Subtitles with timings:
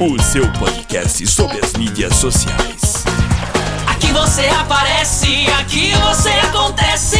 [0.00, 3.04] o seu podcast sobre as mídias sociais.
[3.86, 7.18] Aqui você aparece, aqui você acontece.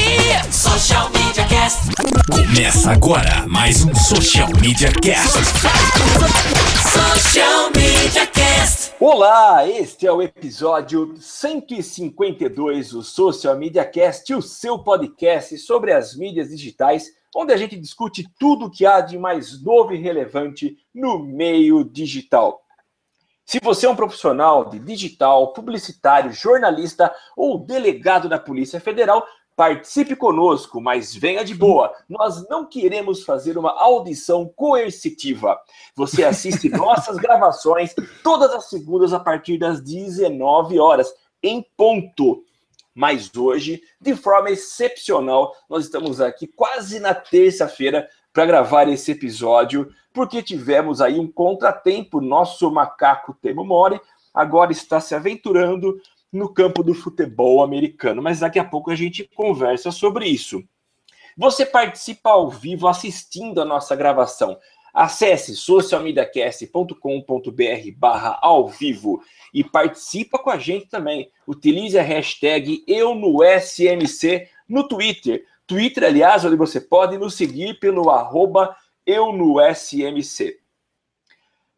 [0.50, 1.80] Social Media Cast.
[2.30, 5.38] Começa agora mais um Social Media Cast.
[6.82, 8.92] Social Media Cast.
[8.98, 16.16] Olá, este é o episódio 152 do Social Media Cast, o seu podcast sobre as
[16.16, 20.76] mídias digitais, onde a gente discute tudo o que há de mais novo e relevante
[20.94, 22.61] no meio digital.
[23.44, 29.26] Se você é um profissional de digital, publicitário, jornalista ou delegado da Polícia Federal,
[29.56, 31.92] participe conosco, mas venha de boa.
[32.08, 35.60] Nós não queremos fazer uma audição coercitiva.
[35.94, 41.12] Você assiste nossas gravações todas as segundas a partir das 19 horas,
[41.42, 42.44] em ponto.
[42.94, 49.92] Mas hoje, de forma excepcional, nós estamos aqui quase na terça-feira para gravar esse episódio,
[50.12, 52.20] porque tivemos aí um contratempo.
[52.20, 54.00] Nosso macaco Temo Mori
[54.32, 56.00] agora está se aventurando
[56.32, 60.64] no campo do futebol americano, mas daqui a pouco a gente conversa sobre isso.
[61.36, 64.58] Você participa ao vivo assistindo a nossa gravação.
[64.92, 69.22] Acesse socialmediacast.com.br barra ao vivo
[69.52, 71.30] e participa com a gente também.
[71.46, 75.46] Utilize a hashtag eu no SMC no Twitter.
[75.66, 78.74] Twitter, aliás, onde você pode nos seguir pelo arroba
[79.06, 80.58] eu no SMC.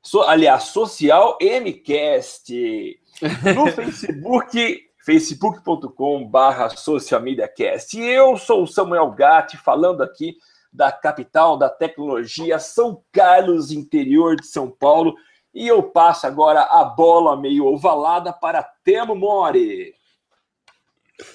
[0.03, 3.01] So, aliás, Social MCast.
[3.55, 7.99] No Facebook, facebook.com barra socialmediacast.
[7.99, 10.37] E eu sou o Samuel Gatti, falando aqui
[10.73, 15.15] da capital da tecnologia, São Carlos, interior de São Paulo.
[15.55, 19.95] E eu passo agora a bola meio ovalada para Temo Mori.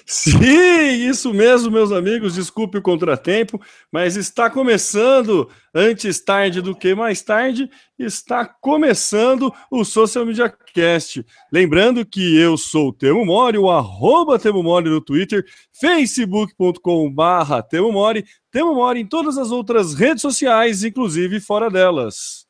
[0.04, 2.34] Sim, isso mesmo, meus amigos.
[2.34, 3.58] Desculpe o contratempo,
[3.90, 11.24] mas está começando, antes tarde do que mais tarde, está começando o Social Media Cast.
[11.50, 17.62] Lembrando que eu sou o Temo Mori, o arroba Temo Mori no Twitter, facebook.com barra
[17.62, 22.49] Temo Mori, Temo Mori em todas as outras redes sociais, inclusive fora delas.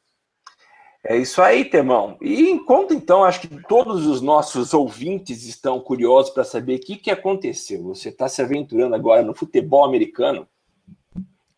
[1.03, 2.19] É isso aí, Temão.
[2.21, 6.97] E enquanto então, acho que todos os nossos ouvintes estão curiosos para saber o que,
[6.97, 7.83] que aconteceu.
[7.85, 10.47] Você está se aventurando agora no futebol americano?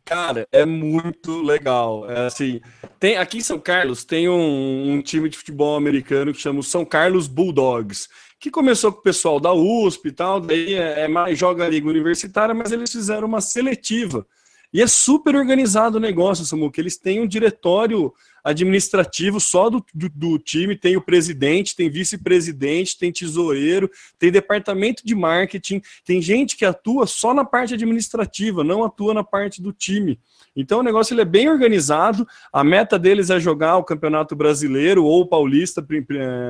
[0.05, 2.09] Cara, é muito legal.
[2.11, 2.61] É assim,
[3.01, 6.65] tem aqui em São Carlos tem um, um time de futebol americano que chama o
[6.65, 8.09] São Carlos Bulldogs,
[8.39, 11.69] que começou com o pessoal da USP e tal, daí é, é mais joga a
[11.69, 14.27] liga universitária, mas eles fizeram uma seletiva.
[14.73, 18.13] E é super organizado o negócio, Samu, que eles têm um diretório
[18.45, 25.05] administrativo só do, do, do time, tem o presidente, tem vice-presidente, tem tesoureiro, tem departamento
[25.05, 29.73] de marketing, tem gente que atua só na parte administrativa, não atua na parte do
[29.73, 30.19] time.
[30.57, 35.05] Então o negócio ele é bem organizado, a meta deles é jogar o Campeonato Brasileiro
[35.05, 35.87] ou o Paulista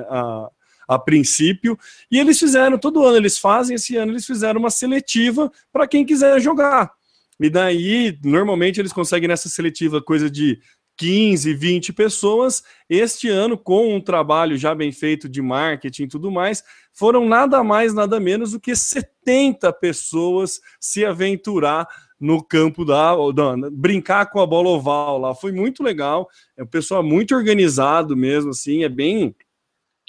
[0.09, 0.51] a,
[0.89, 1.79] a princípio,
[2.11, 6.05] e eles fizeram, todo ano eles fazem, esse ano eles fizeram uma seletiva para quem
[6.05, 6.93] quiser jogar.
[7.41, 10.61] E daí, normalmente, eles conseguem nessa seletiva coisa de
[10.97, 12.63] 15, 20 pessoas.
[12.89, 17.63] Este ano, com um trabalho já bem feito de marketing e tudo mais, foram nada
[17.65, 21.87] mais, nada menos do que 70 pessoas se aventurar
[22.21, 25.35] no campo da, da, brincar com a bola oval lá.
[25.35, 26.29] Foi muito legal.
[26.57, 29.35] É um pessoal muito organizado mesmo, assim, é bem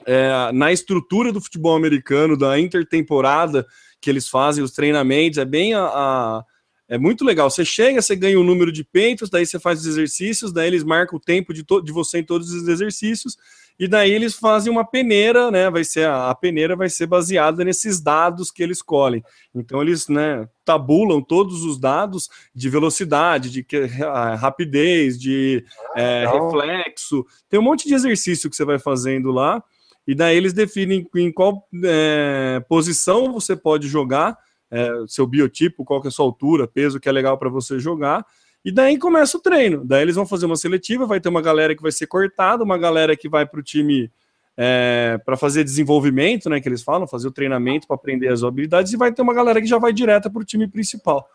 [0.06, 3.66] é, na estrutura do futebol americano, da intertemporada
[4.00, 6.46] que eles fazem, os treinamentos, é bem a, a
[6.88, 7.50] é muito legal.
[7.50, 10.84] Você chega, você ganha um número de peitos, daí você faz os exercícios, daí eles
[10.84, 13.38] marcam o tempo de, de você em todos os exercícios,
[13.80, 15.69] e daí eles fazem uma peneira, né?
[15.69, 19.24] Vai ser a, a peneira vai ser baseada nesses dados que eles colhem.
[19.56, 23.66] Então eles, né, tabulam todos os dados de velocidade, de
[24.38, 25.66] rapidez, de
[25.96, 27.25] é, reflexo.
[27.50, 29.63] Tem um monte de exercício que você vai fazendo lá,
[30.06, 34.38] e daí eles definem em qual é, posição você pode jogar
[34.74, 37.78] é, seu biotipo, qual que é a sua altura, peso, que é legal para você
[37.78, 38.25] jogar.
[38.66, 39.86] E daí começa o treino.
[39.86, 42.78] Daí eles vão fazer uma seletiva, vai ter uma galera que vai ser cortada, uma
[42.78, 44.10] galera que vai para o time
[44.58, 46.60] é, para fazer desenvolvimento, né?
[46.60, 49.62] Que eles falam, fazer o treinamento para aprender as habilidades, e vai ter uma galera
[49.62, 51.30] que já vai direta para o time principal.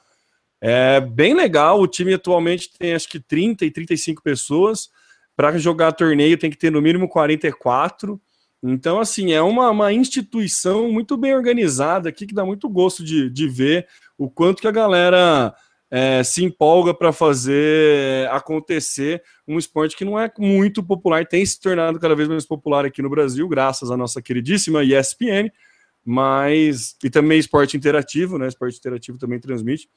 [0.60, 1.80] É bem legal.
[1.80, 4.90] O time atualmente tem acho que 30 e 35 pessoas.
[5.36, 8.20] Para jogar torneio tem que ter no mínimo 44.
[8.62, 13.30] Então, assim, é uma, uma instituição muito bem organizada aqui que dá muito gosto de,
[13.30, 15.54] de ver o quanto que a galera
[15.90, 21.60] é, se empolga para fazer acontecer um esporte que não é muito popular, tem se
[21.60, 25.50] tornado cada vez mais popular aqui no Brasil, graças à nossa queridíssima ESPN,
[26.04, 28.48] mas e também esporte interativo, né?
[28.48, 29.88] Esporte interativo também transmite.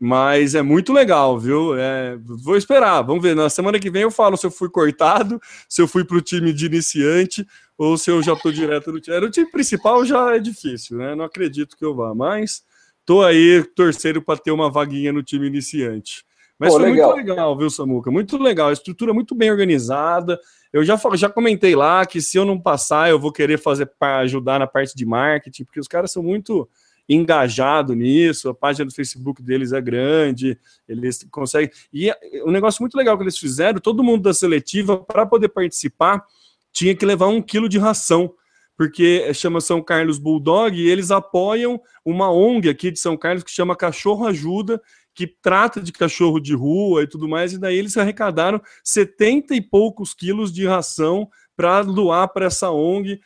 [0.00, 1.76] Mas é muito legal, viu?
[1.76, 3.34] É, vou esperar, vamos ver.
[3.34, 6.20] Na semana que vem eu falo se eu fui cortado, se eu fui para o
[6.20, 7.44] time de iniciante
[7.76, 9.20] ou se eu já estou direto no time.
[9.20, 11.14] No time principal já é difícil, né?
[11.16, 12.62] Não acredito que eu vá, mas
[13.04, 16.24] tô aí torcendo para ter uma vaguinha no time iniciante.
[16.58, 17.14] Mas Pô, foi legal.
[17.14, 18.10] muito legal, viu, Samuca?
[18.10, 18.68] Muito legal.
[18.68, 20.38] A estrutura muito bem organizada.
[20.72, 24.18] Eu já, já comentei lá que se eu não passar, eu vou querer fazer para
[24.18, 26.68] ajudar na parte de marketing, porque os caras são muito
[27.08, 28.48] engajados nisso.
[28.48, 30.58] A página do Facebook deles é grande,
[30.88, 31.70] eles conseguem.
[31.92, 32.12] E
[32.44, 36.24] um negócio muito legal que eles fizeram: todo mundo da seletiva, para poder participar,
[36.72, 38.34] tinha que levar um quilo de ração
[38.78, 43.50] porque chama São Carlos Bulldog e eles apoiam uma ONG aqui de São Carlos que
[43.50, 44.80] chama Cachorro Ajuda,
[45.12, 49.60] que trata de cachorro de rua e tudo mais, e daí eles arrecadaram 70 e
[49.60, 51.28] poucos quilos de ração
[51.58, 53.20] para doar para essa ONG.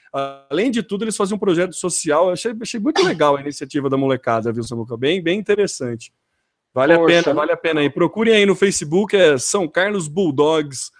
[0.48, 2.28] Além de tudo, eles fazem um projeto social.
[2.28, 4.96] Eu achei, achei muito legal a iniciativa da molecada, viu, Samuca?
[4.96, 6.10] Bem, bem interessante.
[6.72, 7.90] Vale Poxa, a pena, vale a pena aí.
[7.90, 10.90] Procurem aí no Facebook, é São Carlos Bulldogs.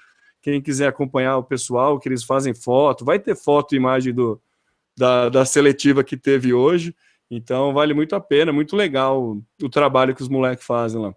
[0.42, 4.38] Quem quiser acompanhar o pessoal, que eles fazem foto, vai ter foto e imagem do,
[4.94, 6.94] da, da seletiva que teve hoje.
[7.30, 11.14] Então vale muito a pena, muito legal o, o trabalho que os moleques fazem lá.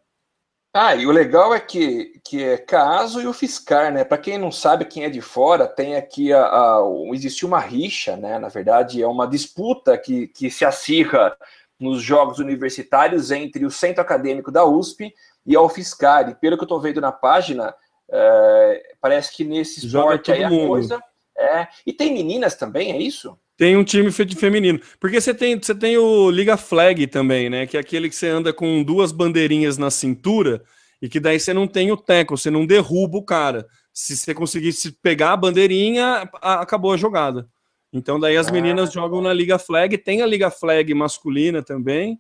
[0.78, 4.04] Ah, e o legal é que, que é Caso e o Fiscar, né?
[4.04, 6.82] Para quem não sabe, quem é de fora, tem aqui a, a,
[7.14, 8.38] existe uma rixa, né?
[8.38, 11.38] Na verdade, é uma disputa que, que se acirra
[11.80, 16.28] nos jogos universitários entre o centro acadêmico da USP e a UFSCar.
[16.28, 17.74] E pelo que eu estou vendo na página,
[18.12, 21.02] é, parece que nesse esporte aí a coisa.
[21.38, 23.40] É, e tem meninas também, é isso?
[23.58, 24.80] Tem um time feminino.
[25.00, 27.66] Porque você tem, você tem o Liga Flag também, né?
[27.66, 30.62] Que é aquele que você anda com duas bandeirinhas na cintura
[31.02, 33.66] e que daí você não tem o teco, você não derruba o cara.
[33.94, 37.48] Se você conseguisse pegar a bandeirinha, acabou a jogada.
[37.94, 38.92] Então daí as meninas ah.
[38.92, 42.20] jogam na Liga Flag, tem a Liga Flag masculina também,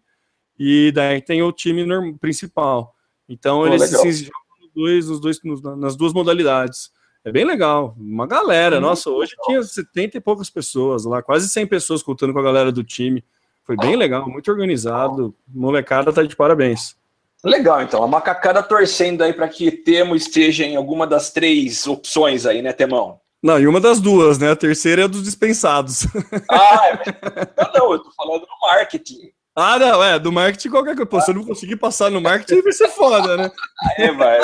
[0.57, 1.85] e daí tem o time
[2.17, 2.95] principal.
[3.27, 6.91] Então Pô, eles se jogam nos dois, nos dois, nas duas modalidades.
[7.25, 7.95] É bem legal.
[7.97, 8.79] Uma galera.
[8.79, 12.71] Nossa, hoje tinha 70 e poucas pessoas lá, quase 100 pessoas contando com a galera
[12.71, 13.23] do time.
[13.63, 15.33] Foi bem legal, muito organizado.
[15.47, 16.95] Molecada tá de parabéns.
[17.43, 18.03] Legal, então.
[18.03, 22.71] A macacada torcendo aí para que Temo esteja em alguma das três opções aí, né,
[22.71, 23.19] Temão?
[23.41, 24.51] Não, e uma das duas, né?
[24.51, 26.07] A terceira é dos dispensados.
[26.49, 27.77] Ah, é...
[27.77, 29.31] não, eu tô falando do marketing.
[29.55, 31.09] Ah, não, é, do marketing qualquer coisa.
[31.09, 33.51] Pô, se eu não conseguir passar no marketing, vai ser foda, né?
[33.97, 34.39] Aí vai.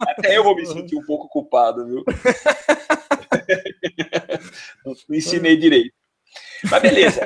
[0.00, 2.04] Até eu vou me sentir um pouco culpado, viu?
[4.84, 5.94] não ensinei direito.
[6.70, 7.20] Mas beleza.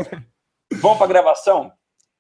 [0.72, 1.72] Vamos para a gravação?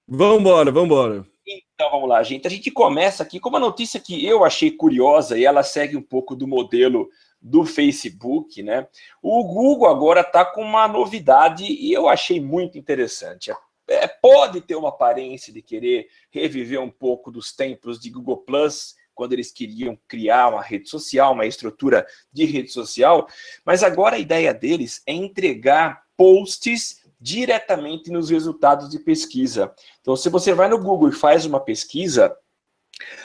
[0.06, 1.26] Vamos embora, vamos embora.
[1.46, 2.46] Então vamos lá, gente.
[2.46, 6.02] A gente começa aqui com uma notícia que eu achei curiosa e ela segue um
[6.02, 7.08] pouco do modelo
[7.40, 8.86] do Facebook, né?
[9.22, 13.52] O Google agora está com uma novidade e eu achei muito interessante.
[13.88, 18.94] É, pode ter uma aparência de querer reviver um pouco dos tempos de Google Plus
[19.18, 23.26] quando eles queriam criar uma rede social, uma estrutura de rede social,
[23.64, 29.74] mas agora a ideia deles é entregar posts diretamente nos resultados de pesquisa.
[30.00, 32.34] Então, se você vai no Google e faz uma pesquisa,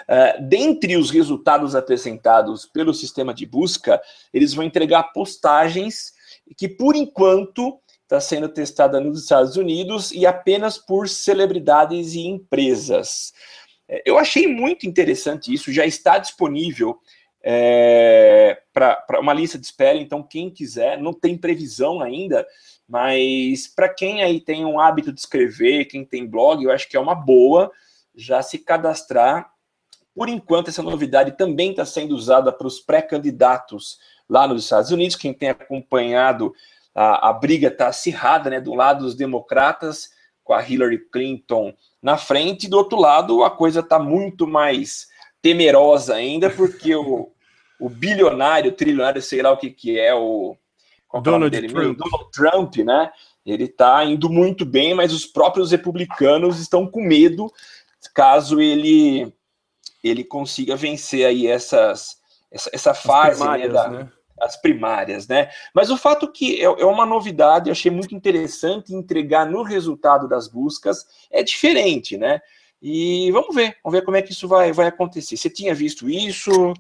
[0.04, 4.00] Uh, dentre os resultados apresentados pelo sistema de busca,
[4.32, 6.14] eles vão entregar postagens
[6.56, 13.34] que, por enquanto, está sendo testada nos Estados Unidos e apenas por celebridades e empresas.
[13.88, 17.00] É, eu achei muito interessante isso, já está disponível
[17.44, 22.48] é, para uma lista de espera, então quem quiser, não tem previsão ainda,
[22.88, 26.96] mas para quem aí tem um hábito de escrever, quem tem blog, eu acho que
[26.96, 27.72] é uma boa
[28.16, 29.52] já se cadastrar.
[30.16, 33.98] Por enquanto, essa novidade também está sendo usada para os pré-candidatos
[34.30, 35.16] lá nos Estados Unidos.
[35.16, 36.54] Quem tem acompanhado
[36.94, 38.62] a, a briga está acirrada, né?
[38.62, 40.12] Do lado dos democratas,
[40.44, 45.08] com a Hillary Clinton na frente, e do outro lado a coisa está muito mais
[45.42, 47.32] temerosa ainda, porque o,
[47.80, 50.56] o bilionário, trilionário, sei lá o que, que é, o.
[51.14, 51.98] É Donald, dele, Trump.
[51.98, 53.12] Donald Trump, né?
[53.46, 57.52] Ele está indo muito bem, mas os próprios republicanos estão com medo
[58.14, 59.34] caso ele
[60.04, 62.18] ele consiga vencer aí essas
[62.52, 64.12] essa, essa fase né, da, né?
[64.40, 65.50] As primárias, né?
[65.74, 70.28] Mas o fato que é, é uma novidade, eu achei muito interessante entregar no resultado
[70.28, 72.42] das buscas é diferente, né?
[72.82, 75.38] E vamos ver, vamos ver como é que isso vai, vai acontecer.
[75.38, 76.74] Você tinha visto isso?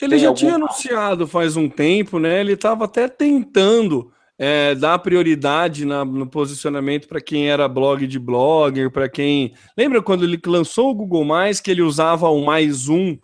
[0.00, 0.38] Ele já algum...
[0.38, 2.40] tinha anunciado faz um tempo, né?
[2.40, 8.18] Ele estava até tentando é, dar prioridade na, no posicionamento para quem era blog de
[8.20, 9.52] blogger, para quem.
[9.76, 13.18] Lembra quando ele lançou o Google Mais que ele usava o mais um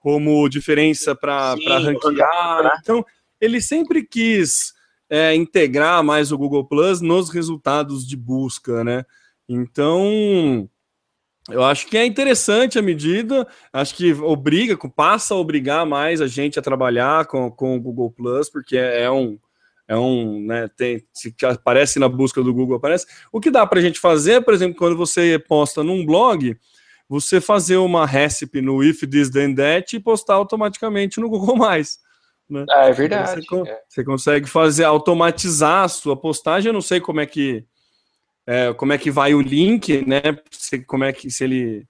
[0.00, 2.62] como diferença para ranquear?
[2.62, 2.70] Né?
[2.80, 3.04] Então,
[3.42, 4.72] ele sempre quis
[5.10, 9.04] é, integrar mais o Google Plus nos resultados de busca, né?
[9.48, 10.70] Então,
[11.50, 16.28] eu acho que é interessante a medida, acho que obriga, passa a obrigar mais a
[16.28, 19.38] gente a trabalhar com, com o Google Plus, porque é, é um
[19.88, 23.04] é um, né, tem, se aparece na busca do Google, aparece.
[23.30, 26.56] O que dá para a gente fazer, por exemplo, quando você posta num blog,
[27.08, 31.58] você fazer uma recipe no if this then that e postar automaticamente no Google+.
[32.52, 32.66] Né?
[32.68, 33.44] Ah, é verdade.
[33.46, 33.80] Você, é.
[33.88, 37.64] você, consegue fazer, automatizar a sua postagem, eu não sei como é que
[38.46, 41.86] é, como é que vai o link, né, se, como é que, se ele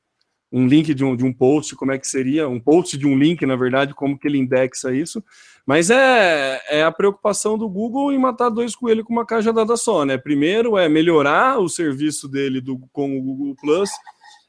[0.53, 3.19] um link de um, de um post, como é que seria, um post de um
[3.19, 5.25] link, na verdade, como que ele indexa isso,
[5.65, 10.05] mas é, é a preocupação do Google em matar dois coelhos com uma cajadada só,
[10.05, 10.19] né?
[10.19, 13.89] Primeiro é melhorar o serviço dele do, com o Google Plus,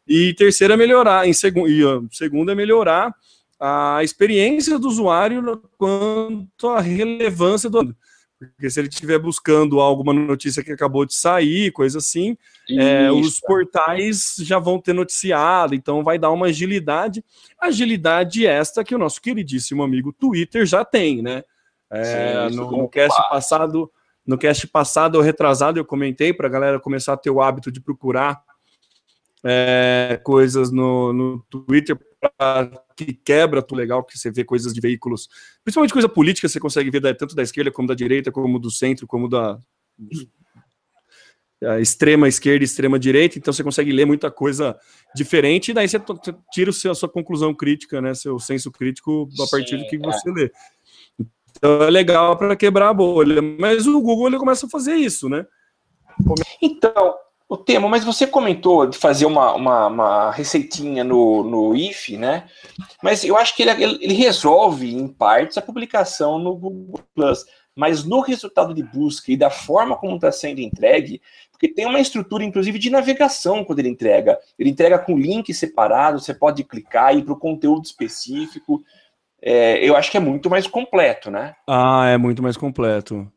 [0.06, 3.16] e terceiro é melhorar, em segundo, e segundo é melhorar
[3.66, 7.96] a experiência do usuário quanto à relevância do
[8.38, 12.38] porque se ele estiver buscando alguma notícia que acabou de sair, coisa assim,
[12.70, 17.24] é, os portais já vão ter noticiado, então vai dar uma agilidade.
[17.58, 21.42] Agilidade esta que o nosso queridíssimo amigo Twitter já tem, né?
[21.90, 23.90] É, Sim, no, no cast passado,
[24.28, 27.72] no cast passado ou retrasado, eu comentei para a galera começar a ter o hábito
[27.72, 28.44] de procurar
[29.44, 31.98] é, coisas no, no Twitter
[32.96, 35.28] que quebra tudo legal, que você vê coisas de veículos,
[35.64, 38.72] principalmente coisa política, você consegue ver da, tanto da esquerda como da direita, como do
[38.72, 39.60] centro, como da
[41.80, 44.78] extrema esquerda e extrema direita, então você consegue ler muita coisa
[45.16, 46.00] diferente, e daí você
[46.52, 49.88] tira o seu, a sua conclusão crítica, né, seu senso crítico a partir Sim, do
[49.88, 50.00] que é.
[50.00, 50.52] você lê.
[51.56, 55.30] Então é legal para quebrar a bolha, mas o Google ele começa a fazer isso,
[55.30, 55.46] né?
[56.62, 57.16] Então,
[57.48, 62.48] o tema, mas você comentou de fazer uma, uma, uma, receitinha no, no IF, né?
[63.02, 67.46] Mas eu acho que ele, ele resolve, em partes, a publicação no Google Plus.
[67.76, 71.22] Mas no resultado de busca e da forma como está sendo entregue,
[71.52, 74.38] porque tem uma estrutura, inclusive, de navegação quando ele entrega.
[74.58, 78.84] Ele entrega com link separado, você pode clicar e ir para o conteúdo específico.
[79.42, 81.56] É, eu acho que é muito mais completo, né?
[81.68, 83.32] Ah, é muito mais completo.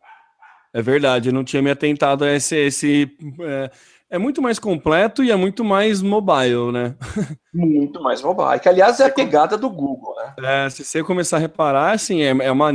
[0.73, 3.71] É verdade, eu não tinha me atentado a esse, esse é
[4.09, 6.95] é muito mais completo e é muito mais mobile, né?
[7.53, 10.67] Muito mais mobile, que aliás é a pegada do Google, né?
[10.67, 12.71] É, se você começar a reparar, assim, é, é, uma,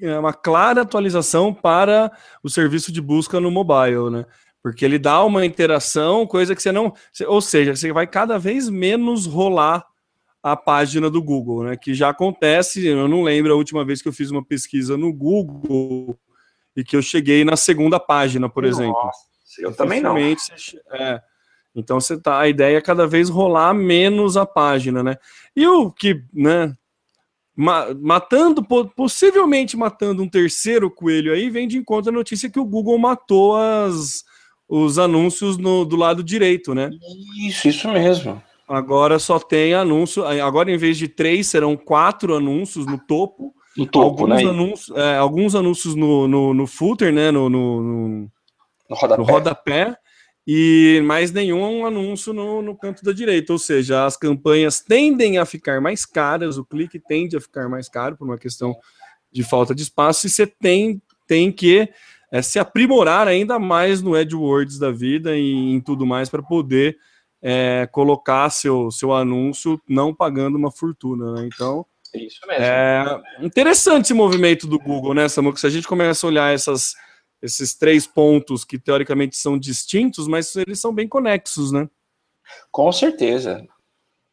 [0.00, 2.10] é uma clara atualização para
[2.42, 4.24] o serviço de busca no mobile, né?
[4.62, 6.94] Porque ele dá uma interação, coisa que você não.
[7.26, 9.84] Ou seja, você vai cada vez menos rolar
[10.42, 11.76] a página do Google, né?
[11.76, 15.12] Que já acontece, eu não lembro a última vez que eu fiz uma pesquisa no
[15.12, 16.18] Google
[16.74, 18.82] e que eu cheguei na segunda página, por Nossa.
[18.82, 19.10] exemplo.
[19.58, 20.16] Eu também não.
[20.16, 21.20] É,
[21.74, 25.16] então você tá, a ideia é cada vez rolar menos a página, né?
[25.54, 26.74] E o que, né?
[27.56, 28.64] matando,
[28.96, 33.56] possivelmente matando um terceiro coelho aí, vem de encontro a notícia que o Google matou
[33.56, 34.24] as,
[34.68, 36.90] os anúncios no, do lado direito, né?
[37.46, 38.42] Isso, isso mesmo.
[38.66, 40.24] Agora só tem anúncio.
[40.24, 43.54] Agora, em vez de três, serão quatro anúncios no topo.
[43.76, 44.48] No topo, alguns né?
[44.48, 47.30] Anúncios, é, alguns anúncios no, no, no footer, né?
[47.30, 48.30] No, no,
[48.88, 49.22] no, rodapé.
[49.22, 49.98] No rodapé
[50.46, 55.46] e mais nenhum anúncio no, no canto da direita, ou seja, as campanhas tendem a
[55.46, 58.76] ficar mais caras, o clique tende a ficar mais caro por uma questão
[59.32, 61.88] de falta de espaço, e você tem, tem que
[62.30, 66.98] é, se aprimorar ainda mais no AdWords da vida e em tudo mais para poder
[67.40, 71.32] é, colocar seu, seu anúncio não pagando uma fortuna.
[71.32, 71.48] Né?
[71.52, 71.86] Então,
[72.48, 75.54] é interessante esse movimento do Google, né, Samuel?
[75.54, 76.94] Que se a gente começa a olhar essas
[77.44, 81.88] esses três pontos que teoricamente são distintos, mas eles são bem conexos, né?
[82.72, 83.66] Com certeza.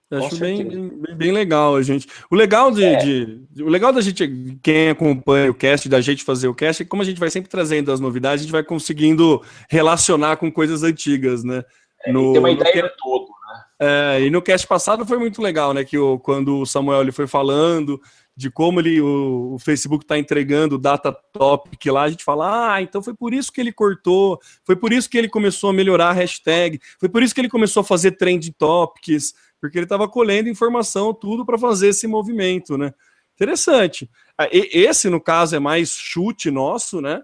[0.09, 2.05] Eu acho bem, bem, bem, legal a gente.
[2.29, 2.97] O legal de, é.
[2.97, 6.85] de, o legal da gente, quem acompanha o cast, da gente fazer o cast, é
[6.85, 10.51] que como a gente vai sempre trazendo as novidades, a gente vai conseguindo relacionar com
[10.51, 11.63] coisas antigas, né?
[12.05, 13.63] É, no, tem uma ideia no, todo, né?
[13.79, 15.85] É, e no cast passado foi muito legal, né?
[15.85, 18.01] Que o, quando o Samuel ele foi falando
[18.35, 22.73] de como ele, o, o Facebook está entregando o data topic lá, a gente fala,
[22.73, 25.73] ah, então foi por isso que ele cortou, foi por isso que ele começou a
[25.73, 29.85] melhorar a hashtag, foi por isso que ele começou a fazer trend topics, porque ele
[29.85, 32.93] estava colhendo informação, tudo para fazer esse movimento, né?
[33.35, 34.09] Interessante.
[34.37, 37.21] Ah, esse, no caso, é mais chute nosso, né?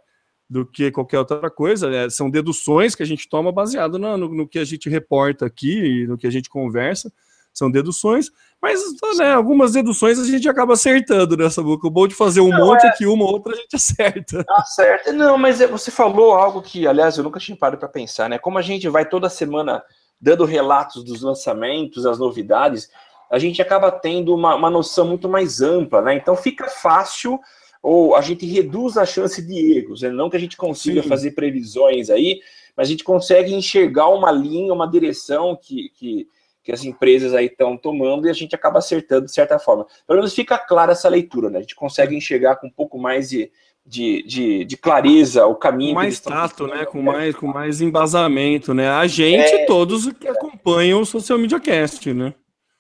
[0.50, 1.94] Do que qualquer outra coisa.
[1.94, 5.46] É, são deduções que a gente toma baseado no, no, no que a gente reporta
[5.46, 7.12] aqui no que a gente conversa
[7.58, 8.30] são deduções,
[8.62, 8.82] mas
[9.18, 11.88] né, algumas deduções a gente acaba acertando nessa boca.
[11.88, 12.92] O bom de fazer um não, monte é...
[12.92, 14.46] que uma ou outra a gente acerta.
[14.50, 15.14] Acerta.
[15.14, 18.38] Não, mas é, você falou algo que, aliás, eu nunca tinha parado para pensar, né?
[18.38, 19.84] Como a gente vai toda semana
[20.20, 22.90] dando relatos dos lançamentos, as novidades,
[23.30, 26.16] a gente acaba tendo uma, uma noção muito mais ampla, né?
[26.16, 27.40] Então fica fácil
[27.82, 30.10] ou a gente reduz a chance de erros, né?
[30.10, 31.10] não que a gente consiga Sim.
[31.10, 32.42] fazer previsões aí,
[32.76, 36.28] mas a gente consegue enxergar uma linha, uma direção que, que,
[36.68, 39.88] que as empresas aí estão tomando e a gente acaba acertando de certa forma.
[40.06, 41.60] Pelo menos fica clara essa leitura, né?
[41.60, 43.50] A gente consegue enxergar com um pouco mais de,
[43.86, 45.94] de, de, de clareza o caminho.
[45.94, 46.84] Com mais tato, né?
[46.84, 48.90] Com mais, com mais embasamento, né?
[48.90, 52.34] A gente é, todos que acompanham o Social Media Cast, né?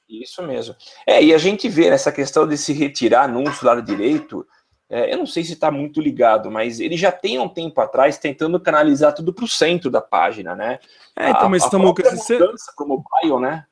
[0.09, 0.75] Isso mesmo.
[1.07, 4.45] É, e a gente vê nessa questão de se retirar anúncio do lado direito,
[4.89, 8.17] é, eu não sei se está muito ligado, mas ele já tem um tempo atrás
[8.17, 10.77] tentando canalizar tudo para o centro da página, né?
[11.17, 13.65] É, então, mas estamos com mudança para o mobile, né?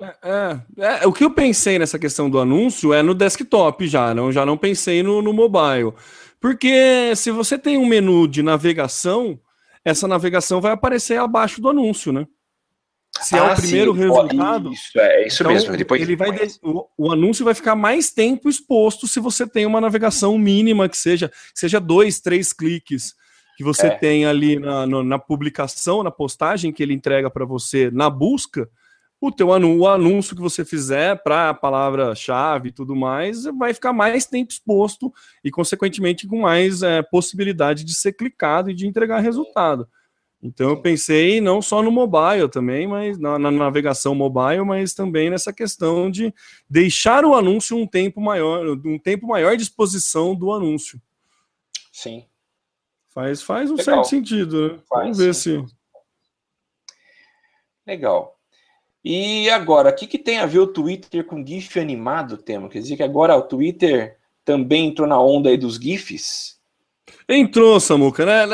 [0.00, 0.16] É,
[0.78, 4.32] é, é, o que eu pensei nessa questão do anúncio é no desktop já, não,
[4.32, 5.92] já não pensei no, no mobile.
[6.40, 9.38] Porque se você tem um menu de navegação,
[9.84, 12.26] essa navegação vai aparecer abaixo do anúncio, né?
[13.20, 14.00] Se ah, é o primeiro sim.
[14.00, 14.72] resultado.
[14.72, 15.76] Isso, é isso então, mesmo.
[15.76, 16.58] Depois ele vai de...
[16.62, 20.96] o, o, anúncio vai ficar mais tempo exposto se você tem uma navegação mínima, que
[20.96, 23.14] seja, seja dois, três cliques
[23.56, 23.90] que você é.
[23.90, 28.68] tem ali na, no, na publicação, na postagem que ele entrega para você na busca.
[29.26, 33.72] O teu anúncio, o anúncio que você fizer para a palavra-chave e tudo mais vai
[33.72, 35.10] ficar mais tempo exposto
[35.42, 39.88] e, consequentemente, com mais é, possibilidade de ser clicado e de entregar resultado.
[40.42, 45.30] Então eu pensei não só no mobile também, mas na, na, navegação mobile, mas também
[45.30, 46.30] nessa questão de
[46.68, 51.00] deixar o anúncio um tempo maior, um tempo maior de exposição do anúncio.
[51.90, 52.26] Sim.
[53.08, 53.84] Faz, faz um Legal.
[53.84, 54.78] certo sentido, né?
[54.86, 55.66] Faz, Vamos ver sim.
[55.66, 55.74] se.
[57.86, 58.33] Legal.
[59.04, 62.70] E agora, o que, que tem a ver o Twitter com GIF animado, tema?
[62.70, 66.58] Quer dizer que agora o Twitter também entrou na onda aí dos GIFs?
[67.28, 68.46] Entrou, Samuca, né?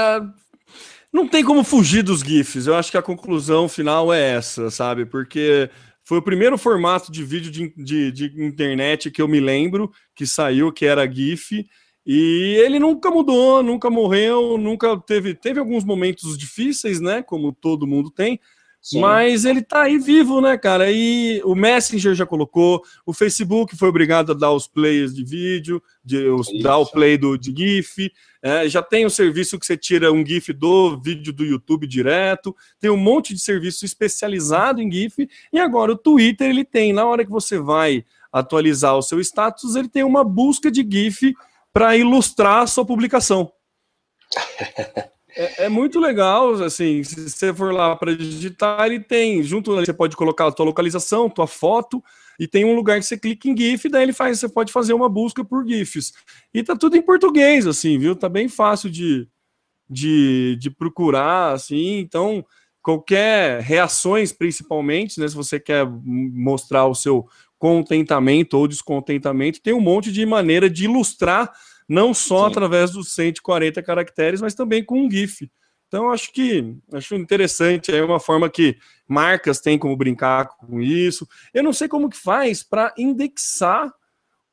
[1.13, 2.67] Não tem como fugir dos GIFs.
[2.67, 5.07] Eu acho que a conclusão final é essa, sabe?
[5.07, 5.71] Porque
[6.05, 10.27] foi o primeiro formato de vídeo de, de, de, internet que eu me lembro que
[10.27, 11.65] saiu, que era GIF.
[12.05, 15.33] E ele nunca mudou, nunca morreu, nunca teve.
[15.35, 17.23] Teve alguns momentos difíceis, né?
[17.23, 18.41] Como todo mundo tem.
[18.81, 19.01] Sim.
[19.01, 20.91] Mas ele tá aí vivo, né, cara?
[20.91, 25.83] E o Messenger já colocou, o Facebook foi obrigado a dar os players de vídeo,
[26.03, 28.11] de, os, dar o play do, de GIF.
[28.43, 32.57] É, já tem o serviço que você tira um GIF do vídeo do YouTube direto.
[32.81, 35.29] Tem um monte de serviço especializado em GIF.
[35.53, 39.75] E agora o Twitter ele tem, na hora que você vai atualizar o seu status,
[39.75, 41.35] ele tem uma busca de GIF
[41.71, 43.53] para ilustrar a sua publicação.
[45.35, 49.93] É, é, muito legal, assim, se você for lá para digitar, ele tem, junto você
[49.93, 52.03] pode colocar a tua localização, tua foto,
[52.39, 54.93] e tem um lugar que você clica em GIF, daí ele faz, você pode fazer
[54.95, 56.13] uma busca por GIFs.
[56.55, 58.17] E tá tudo em português, assim, viu?
[58.17, 59.29] Tá bem fácil de,
[59.89, 62.45] de, de procurar, assim, então
[62.83, 67.27] qualquer reações, principalmente, né, se você quer mostrar o seu
[67.59, 71.53] contentamento ou descontentamento, tem um monte de maneira de ilustrar
[71.91, 72.53] não só Sim.
[72.53, 75.51] através dos 140 caracteres, mas também com um GIF.
[75.89, 81.27] Então, acho que acho interessante, é uma forma que marcas têm como brincar com isso.
[81.53, 83.93] Eu não sei como que faz para indexar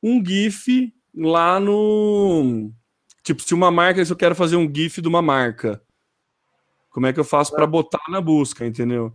[0.02, 2.72] um GIF lá no.
[3.22, 5.80] Tipo, se uma marca, se eu quero fazer um GIF de uma marca,
[6.90, 9.14] como é que eu faço para botar na busca, entendeu?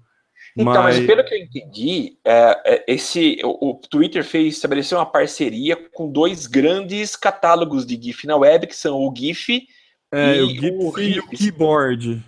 [0.56, 4.96] Então, mas, mas pelo que eu entendi, é, é, esse, o, o, Twitter fez estabelecer
[4.98, 9.68] uma parceria com dois grandes catálogos de GIF na web, que são o GIF
[10.12, 12.24] é, e o GIF o, e o Keyboard.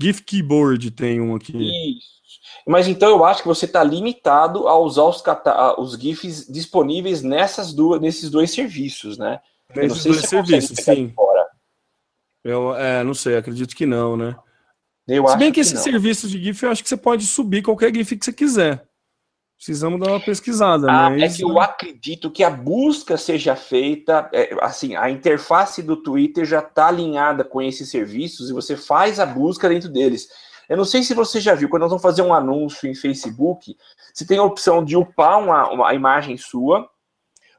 [0.00, 1.56] GIF Keyboard tem um aqui.
[1.56, 2.18] Isso.
[2.66, 5.22] Mas então eu acho que você está limitado a usar os,
[5.78, 9.40] os GIFs disponíveis nessas duas, nesses dois serviços, né?
[9.74, 11.14] Nesses dois serviços, sim.
[12.42, 14.36] Eu é, não sei, acredito que não, né?
[15.08, 17.62] Eu Se bem que, que esse serviço de GIF, eu acho que você pode subir
[17.62, 18.86] qualquer GIF que você quiser.
[19.56, 20.86] Precisamos dar uma pesquisada.
[20.88, 21.34] Ah, mas...
[21.34, 26.44] É que eu acredito que a busca seja feita, é, assim, a interface do Twitter
[26.44, 30.28] já está alinhada com esses serviços e você faz a busca dentro deles.
[30.68, 33.74] Eu não sei se você já viu, quando nós vamos fazer um anúncio em Facebook,
[34.14, 36.88] você tem a opção de upar uma, uma imagem sua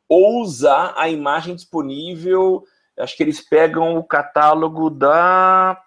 [0.08, 2.64] ou usar a imagem disponível.
[2.98, 5.82] Acho que eles pegam o catálogo da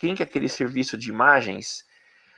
[0.00, 1.84] quem que é aquele serviço de imagens?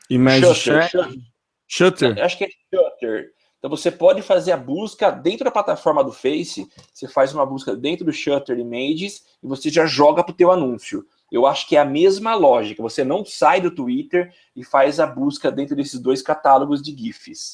[0.09, 0.89] Imagem Shutter.
[0.89, 1.19] Shutter.
[1.67, 2.25] Shutter.
[2.25, 3.33] Acho que é Shutter.
[3.59, 7.77] Então você pode fazer a busca dentro da plataforma do Face, você faz uma busca
[7.77, 11.05] dentro do Shutter Images e você já joga para o teu anúncio.
[11.31, 12.83] Eu acho que é a mesma lógica.
[12.83, 17.53] Você não sai do Twitter e faz a busca dentro desses dois catálogos de GIFs.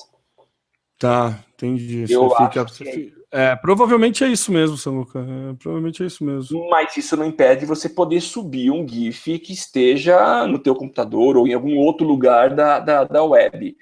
[1.04, 2.06] Tá, entendi.
[2.08, 3.50] Eu fica, acho que é...
[3.50, 3.56] é...
[3.56, 5.18] provavelmente é isso mesmo, Samuca.
[5.18, 6.66] É, provavelmente é isso mesmo.
[6.70, 11.46] Mas isso não impede você poder subir um GIF que esteja no teu computador ou
[11.46, 13.76] em algum outro lugar da, da, da web.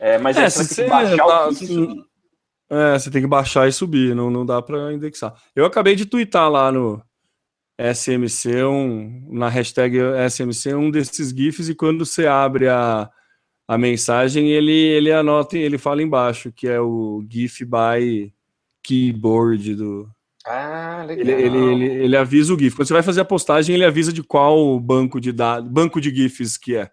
[0.00, 2.04] É, mas é, você tem que baixar tá, o GIF assim, e subir.
[2.70, 5.32] É, você tem que baixar e subir, não, não dá para indexar.
[5.54, 7.00] Eu acabei de twittar lá no
[7.78, 9.96] SMC, um, na hashtag
[10.28, 13.08] SMC, um desses GIFs, e quando você abre a,
[13.66, 18.32] a mensagem, ele, ele anota, ele fala embaixo, que é o GIF by
[18.82, 20.08] keyboard do.
[20.46, 21.26] Ah, legal.
[21.26, 22.76] Ele, ele, ele, ele, avisa o GIF.
[22.76, 26.14] Quando você vai fazer a postagem, ele avisa de qual banco de dados, banco de
[26.14, 26.90] GIFs que é.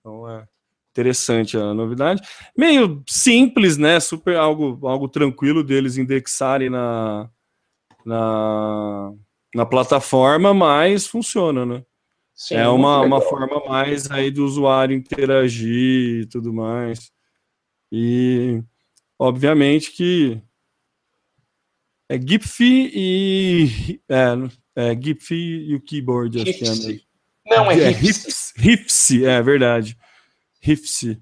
[0.00, 0.44] Então é
[0.90, 2.20] interessante a novidade.
[2.56, 4.00] Meio simples, né?
[4.00, 7.30] Super algo, algo tranquilo deles indexarem na,
[8.04, 9.12] na,
[9.54, 11.84] na plataforma, mas funciona, né?
[12.36, 17.10] Sim, é uma, uma forma mais aí do usuário interagir e tudo mais.
[17.90, 18.62] E
[19.18, 20.40] obviamente que
[22.08, 26.92] é GIF e é, é GIF e o keyboard, acho que é.
[26.92, 27.00] Né?
[27.48, 28.52] Não, é, é Riffs.
[28.56, 29.96] Riffs, é verdade.
[30.60, 31.16] Riffs.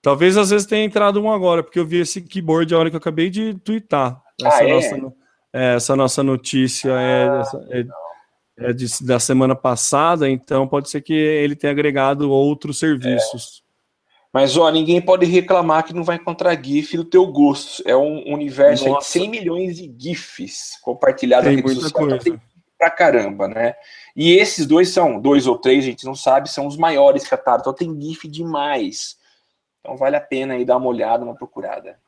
[0.00, 2.96] Talvez às vezes tenha entrado um agora, porque eu vi esse keyboard a hora que
[2.96, 4.20] eu acabei de twittar.
[4.40, 4.72] Essa, ah, é?
[4.74, 5.14] nossa,
[5.52, 7.86] é, essa nossa notícia é ah, é, é
[8.64, 13.62] é de, da semana passada, então pode ser que ele tenha agregado outros serviços.
[13.68, 13.72] É.
[14.32, 17.82] Mas ó, ninguém pode reclamar que não vai encontrar GIF do teu gosto.
[17.86, 22.18] É um universo de 100 milhões de GIFs compartilhados aqui no social.
[22.18, 22.40] Tem
[22.78, 23.74] pra caramba, né?
[24.16, 27.60] E esses dois são, dois ou três, a gente não sabe, são os maiores catados.
[27.60, 29.18] Então tem GIF demais.
[29.80, 31.98] Então vale a pena aí dar uma olhada, uma procurada.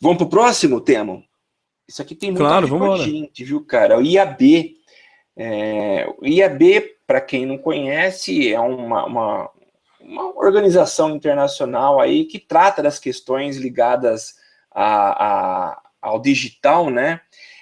[0.00, 1.24] Vamos pro próximo tema?
[1.88, 3.98] Isso aqui tem muita claro, vamos gente, viu, cara?
[3.98, 4.76] O IAB.
[5.34, 9.50] É, o IAB, para quem não conhece, é uma, uma,
[9.98, 14.34] uma, organização internacional aí que trata das questões ligadas
[14.70, 17.20] a, a, ao digital, né?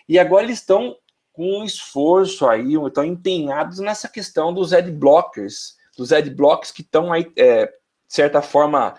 [0.08, 0.96] E agora eles estão
[1.32, 7.30] com um esforço aí, estão empenhados nessa questão dos adblockers, dos adblocks que estão aí,
[7.36, 7.72] é, de
[8.08, 8.94] certa forma,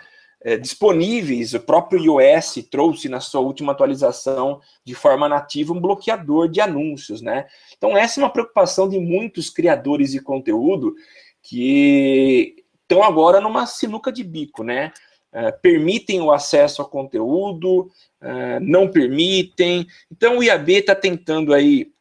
[0.48, 1.54] é, disponíveis.
[1.54, 7.22] O próprio iOS trouxe na sua última atualização de forma nativa um bloqueador de anúncios,
[7.22, 7.48] né?
[7.78, 10.96] Então essa é uma preocupação de muitos criadores de conteúdo
[11.44, 14.94] que estão agora numa sinuca de bico, né?
[15.34, 19.86] É, permitem o acesso ao conteúdo, é, não permitem.
[20.10, 21.92] Então o IAB está tentando aí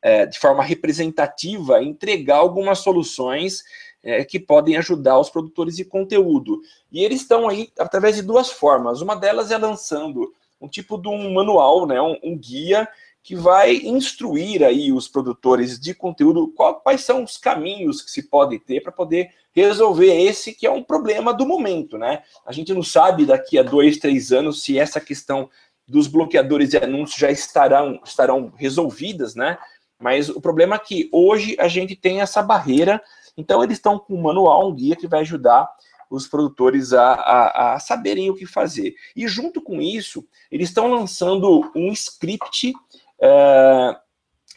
[0.00, 3.62] é, de forma representativa entregar algumas soluções
[4.04, 6.60] é, que podem ajudar os produtores de conteúdo.
[6.92, 9.00] E eles estão aí através de duas formas.
[9.00, 12.86] Uma delas é lançando um tipo de um manual, né, um, um guia
[13.22, 18.22] que vai instruir aí os produtores de conteúdo qual, quais são os caminhos que se
[18.22, 22.22] pode ter para poder resolver esse que é um problema do momento, né?
[22.44, 25.48] A gente não sabe daqui a dois, três anos se essa questão
[25.88, 29.56] dos bloqueadores de anúncios já estarão, estarão resolvidas, né?
[29.98, 33.02] Mas o problema é que hoje a gente tem essa barreira
[33.36, 35.68] então, eles estão com um manual, um guia que vai ajudar
[36.08, 38.94] os produtores a, a, a saberem o que fazer.
[39.16, 42.72] E junto com isso, eles estão lançando um script
[43.20, 43.96] é,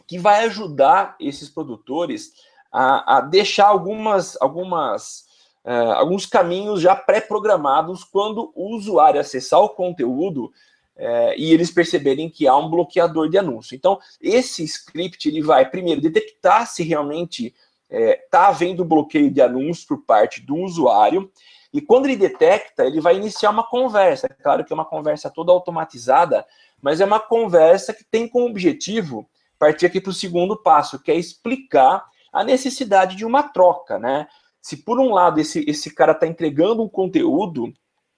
[0.06, 2.34] que vai ajudar esses produtores
[2.71, 5.26] a, a deixar algumas, algumas,
[5.65, 10.52] é, alguns caminhos já pré-programados quando o usuário acessar o conteúdo
[10.98, 13.76] é, e eles perceberem que há um bloqueador de anúncio.
[13.76, 17.56] Então, esse script ele vai primeiro detectar se realmente está
[17.90, 21.32] é, tá havendo bloqueio de anúncios por parte do usuário,
[21.74, 24.28] e quando ele detecta, ele vai iniciar uma conversa.
[24.28, 26.46] É claro que é uma conversa toda automatizada,
[26.82, 29.30] mas é uma conversa que tem como objetivo
[29.60, 34.28] partir aqui para o segundo passo, que é explicar a necessidade de uma troca, né?
[34.62, 37.74] Se por um lado esse, esse cara está entregando um conteúdo,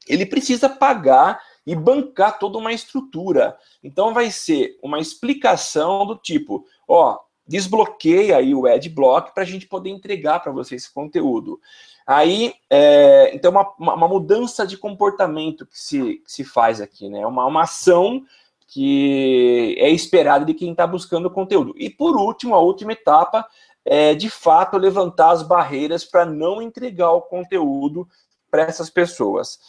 [0.07, 3.57] ele precisa pagar e bancar toda uma estrutura.
[3.83, 9.67] Então vai ser uma explicação do tipo, ó, desbloqueia aí o adblock para a gente
[9.67, 11.59] poder entregar para você esse conteúdo.
[12.05, 17.25] Aí, é, então, uma, uma, mudança de comportamento que se, que se faz aqui, né?
[17.25, 18.23] Uma, uma ação
[18.67, 21.73] que é esperada de quem está buscando conteúdo.
[21.77, 23.45] E por último, a última etapa
[23.85, 28.07] é, de fato, levantar as barreiras para não entregar o conteúdo
[28.51, 29.59] para essas pessoas.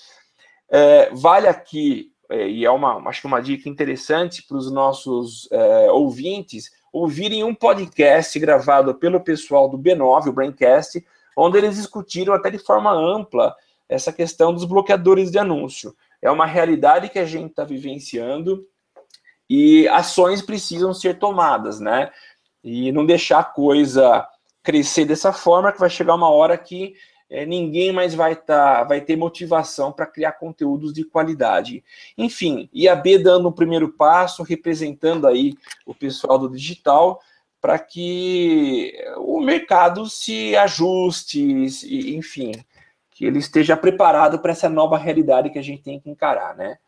[0.70, 5.48] É, vale aqui, é, e é uma, acho que uma dica interessante para os nossos
[5.50, 11.04] é, ouvintes, ouvirem um podcast gravado pelo pessoal do B9, o Braincast,
[11.36, 13.54] onde eles discutiram até de forma ampla
[13.88, 15.94] essa questão dos bloqueadores de anúncio.
[16.22, 18.64] É uma realidade que a gente está vivenciando
[19.48, 22.10] e ações precisam ser tomadas, né?
[22.62, 24.26] E não deixar a coisa
[24.62, 26.94] crescer dessa forma, que vai chegar uma hora que
[27.30, 31.84] é, ninguém mais vai, tá, vai ter motivação para criar conteúdos de qualidade.
[32.18, 35.54] Enfim, IAB dando um primeiro passo, representando aí
[35.86, 37.20] o pessoal do digital,
[37.60, 41.40] para que o mercado se ajuste,
[42.16, 42.52] enfim,
[43.10, 46.78] que ele esteja preparado para essa nova realidade que a gente tem que encarar, né?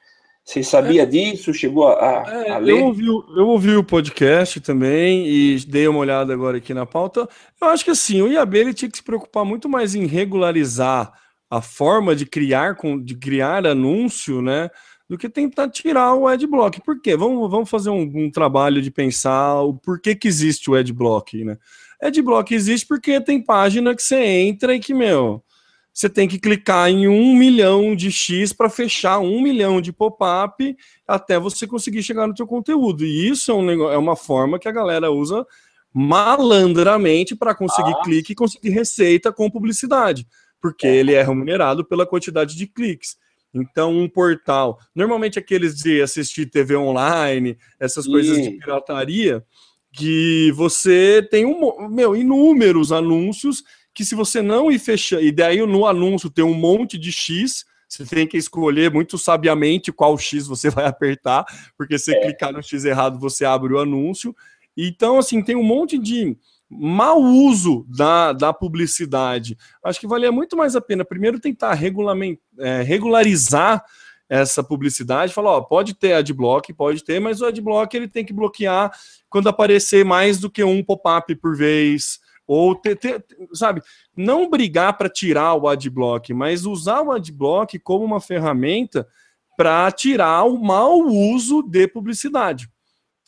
[0.45, 1.55] Você sabia é, disso?
[1.55, 2.73] Chegou a, é, a ler?
[2.73, 7.29] Eu ouvi, eu ouvi o podcast também e dei uma olhada agora aqui na pauta.
[7.61, 11.13] Eu acho que assim, o IAB ele tinha que se preocupar muito mais em regularizar
[11.49, 14.69] a forma de criar, de criar anúncio, né?
[15.09, 16.81] Do que tentar tirar o adblock.
[16.81, 17.17] Por quê?
[17.17, 21.57] Vamos, vamos fazer um, um trabalho de pensar o porquê que existe o adblock, né?
[22.03, 25.45] Adblock existe porque tem página que você entra e que, meu,
[25.93, 30.77] você tem que clicar em um milhão de X para fechar um milhão de pop-up
[31.07, 33.05] até você conseguir chegar no seu conteúdo.
[33.05, 35.47] E isso é, um negócio, é uma forma que a galera usa
[35.93, 38.03] malandramente para conseguir ah.
[38.03, 40.27] clique e conseguir receita com publicidade,
[40.61, 40.97] porque é.
[40.97, 43.17] ele é remunerado pela quantidade de cliques.
[43.55, 49.45] Então, um portal, normalmente aqueles de assistir TV online, essas coisas de pirataria,
[49.93, 53.63] que você tem um, meu, inúmeros anúncios
[53.95, 57.65] que se você não ir fechando, e daí no anúncio tem um monte de X,
[57.89, 61.45] você tem que escolher muito sabiamente qual X você vai apertar,
[61.77, 62.21] porque se é.
[62.21, 64.35] clicar no X errado, você abre o anúncio.
[64.77, 66.37] Então, assim, tem um monte de
[66.71, 69.59] mau uso da, da publicidade.
[69.85, 73.85] Acho que valia muito mais a pena, primeiro, tentar regulament, é, regularizar
[74.27, 78.33] essa publicidade, falar, ó, pode ter adblock, pode ter, mas o adblock ele tem que
[78.33, 78.91] bloquear
[79.29, 82.19] quando aparecer mais do que um pop-up por vez,
[82.53, 83.81] ou ter, ter, sabe,
[84.15, 89.09] não brigar para tirar o adblock, mas usar o adblock como uma ferramenta
[89.57, 92.69] para tirar o mau uso de publicidade.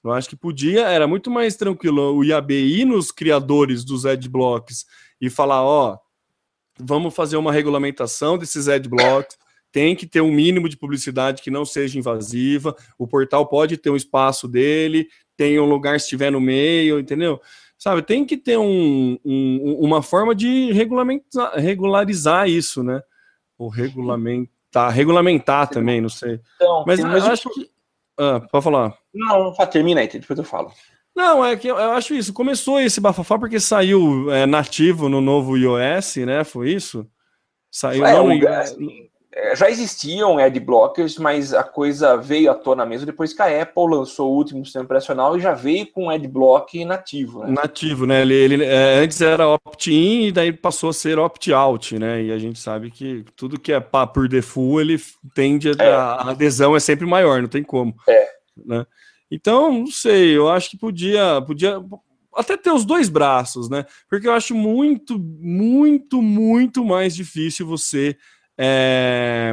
[0.02, 4.84] Eu acho que podia, era muito mais tranquilo o IABI nos criadores dos adblocks
[5.18, 5.98] e falar, ó,
[6.78, 9.38] vamos fazer uma regulamentação desses adblocks,
[9.72, 13.88] tem que ter um mínimo de publicidade que não seja invasiva, o portal pode ter
[13.88, 17.40] um espaço dele, tem um lugar se estiver no meio, entendeu?
[17.84, 23.02] Sabe, tem que ter um, um, uma forma de regulamentar, regularizar isso, né?
[23.58, 26.40] Ou regulamentar, regulamentar também, não sei.
[26.56, 27.70] Então, mas eu acho que.
[28.18, 28.96] Ah, pode falar.
[29.12, 30.72] Não, termina aí, depois eu falo.
[31.14, 32.32] Não, é que eu, eu acho isso.
[32.32, 36.42] Começou esse bafafá porque saiu é, nativo no novo iOS, né?
[36.42, 37.06] Foi isso?
[37.70, 39.08] Saiu é, no, assim, é,
[39.54, 44.32] já existiam adblockers, mas a coisa veio à tona mesmo depois que a Apple lançou
[44.32, 47.40] o último sistema operacional e já veio com adblock nativo.
[47.44, 47.50] Né?
[47.50, 48.22] Nativo, né?
[48.22, 52.22] Ele, ele é, antes era opt-in e daí passou a ser opt-out, né?
[52.22, 55.02] E a gente sabe que tudo que é pá, por default, ele
[55.34, 55.92] tende a, é.
[55.92, 57.94] a adesão é sempre maior, não tem como.
[58.08, 58.28] É.
[58.64, 58.86] Né?
[59.30, 61.82] Então, não sei, eu acho que podia, podia
[62.36, 63.84] até ter os dois braços, né?
[64.08, 68.16] Porque eu acho muito, muito, muito mais difícil você
[68.58, 69.52] é,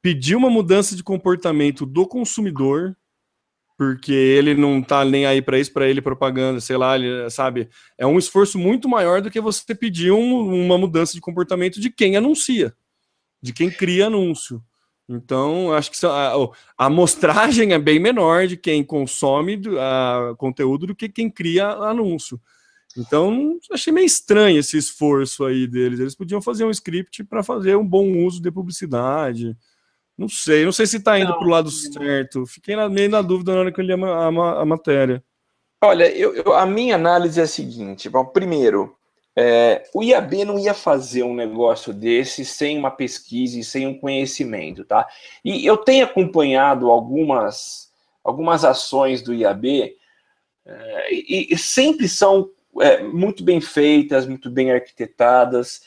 [0.00, 2.96] pedir uma mudança de comportamento do consumidor,
[3.76, 7.68] porque ele não tá nem aí para isso, para ele propaganda, sei lá, ele, sabe?
[7.98, 11.90] É um esforço muito maior do que você pedir um, uma mudança de comportamento de
[11.90, 12.74] quem anuncia,
[13.40, 14.62] de quem cria anúncio.
[15.08, 16.32] Então, acho que a,
[16.78, 22.40] a amostragem é bem menor de quem consome a, conteúdo do que quem cria anúncio.
[22.96, 26.00] Então, achei meio estranho esse esforço aí deles.
[26.00, 29.56] Eles podiam fazer um script para fazer um bom uso de publicidade.
[30.16, 32.46] Não sei, não sei se está indo para o lado certo.
[32.46, 35.24] Fiquei na, meio na dúvida na hora que eu li a, a, a matéria.
[35.82, 38.94] Olha, eu, eu, a minha análise é a seguinte: bom, primeiro,
[39.34, 43.98] é, o IAB não ia fazer um negócio desse sem uma pesquisa e sem um
[43.98, 45.08] conhecimento, tá?
[45.44, 47.90] E eu tenho acompanhado algumas,
[48.22, 49.96] algumas ações do IAB
[50.66, 55.82] é, e, e sempre são é, muito bem feitas, muito bem arquitetadas.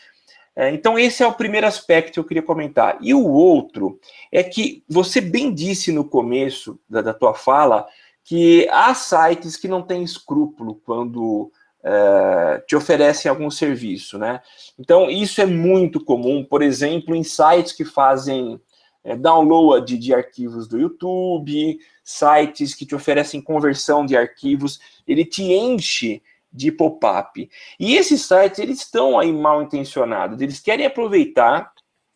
[0.55, 2.97] É, então, esse é o primeiro aspecto que eu queria comentar.
[3.01, 3.99] E o outro
[4.31, 7.85] é que você bem disse no começo da, da tua fala
[8.23, 11.51] que há sites que não têm escrúpulo quando
[11.83, 14.41] é, te oferecem algum serviço, né?
[14.79, 18.59] Então, isso é muito comum, por exemplo, em sites que fazem
[19.03, 25.23] é, download de, de arquivos do YouTube, sites que te oferecem conversão de arquivos, ele
[25.23, 26.23] te enche
[26.55, 27.49] de pop-up.
[27.79, 31.71] E esses sites, eles estão aí mal intencionados, eles querem aproveitar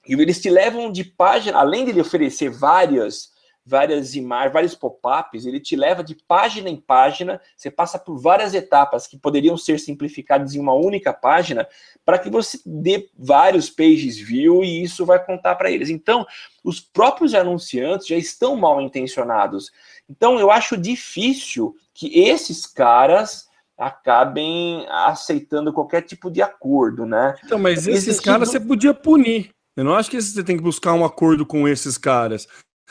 [0.08, 3.38] e eles te levam de página, além de oferecer várias
[3.70, 8.56] várias imagens, vários pop-ups, ele te leva de página em página, você passa por várias
[8.56, 11.68] etapas que poderiam ser simplificadas em uma única página,
[12.04, 15.90] para que você dê vários pages view e isso vai contar para eles.
[15.90, 16.26] Então,
[16.64, 19.72] os próprios anunciantes já estão mal intencionados.
[20.10, 23.49] Então, eu acho difícil que esses caras
[23.80, 27.36] acabem aceitando qualquer tipo de acordo, né?
[27.46, 29.52] Então, mas esses caras você podia punir.
[29.76, 32.48] Eu não acho que você tem que buscar um acordo com esses caras.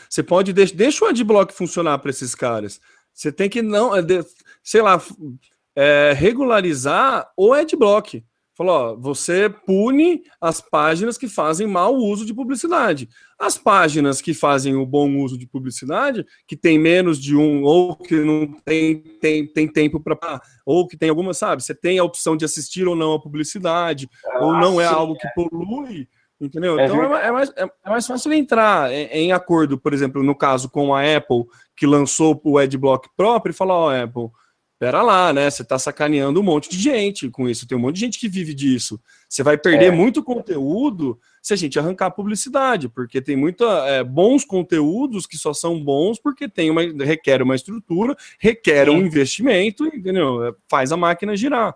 [0.08, 2.80] Você pode deixar, deixa o adblock funcionar para esses caras.
[3.12, 4.02] Você tem que não, é,
[4.62, 5.00] sei lá,
[5.76, 8.24] é, regularizar o adblock.
[8.58, 13.08] Falou, ó, você pune as páginas que fazem mau uso de publicidade.
[13.38, 17.94] As páginas que fazem o bom uso de publicidade, que tem menos de um, ou
[17.94, 20.42] que não tem, tem, tem tempo para.
[20.66, 21.62] Ou que tem alguma, sabe?
[21.62, 25.14] Você tem a opção de assistir ou não a publicidade, ah, ou não é algo
[25.14, 26.08] que polui.
[26.40, 26.80] Entendeu?
[26.80, 30.34] É então é, é, mais, é, é, mais fácil entrar em, acordo, por exemplo, no
[30.34, 31.44] caso com a Apple,
[31.76, 34.30] que lançou o Adblock próprio, e falar: Ó, Apple
[34.78, 35.50] pera lá, né?
[35.50, 37.66] Você está sacaneando um monte de gente com isso.
[37.66, 39.00] Tem um monte de gente que vive disso.
[39.28, 39.90] Você vai perder é.
[39.90, 45.36] muito conteúdo se a gente arrancar a publicidade, porque tem muita é, bons conteúdos que
[45.36, 48.92] só são bons porque tem uma requer uma estrutura, requer Sim.
[48.92, 50.44] um investimento, entendeu?
[50.44, 51.74] É, faz a máquina girar.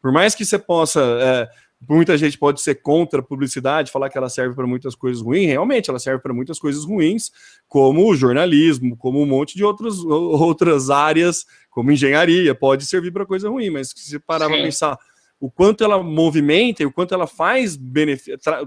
[0.00, 1.48] Por mais que você possa é,
[1.88, 5.46] muita gente pode ser contra a publicidade, falar que ela serve para muitas coisas ruins.
[5.46, 7.30] Realmente, ela serve para muitas coisas ruins,
[7.68, 13.26] como o jornalismo, como um monte de outros, outras áreas, como engenharia, pode servir para
[13.26, 13.70] coisa ruim.
[13.70, 14.98] Mas se parar para pensar
[15.42, 17.76] o quanto ela movimenta e o quanto ela faz,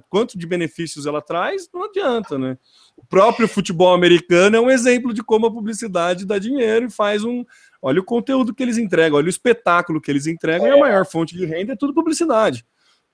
[0.10, 2.58] quanto de benefícios ela traz, não adianta, né?
[2.98, 7.24] O próprio futebol americano é um exemplo de como a publicidade dá dinheiro e faz
[7.24, 7.46] um.
[7.82, 10.72] Olha o conteúdo que eles entregam, olha o espetáculo que eles entregam, é.
[10.72, 12.66] e a maior fonte de renda é tudo publicidade.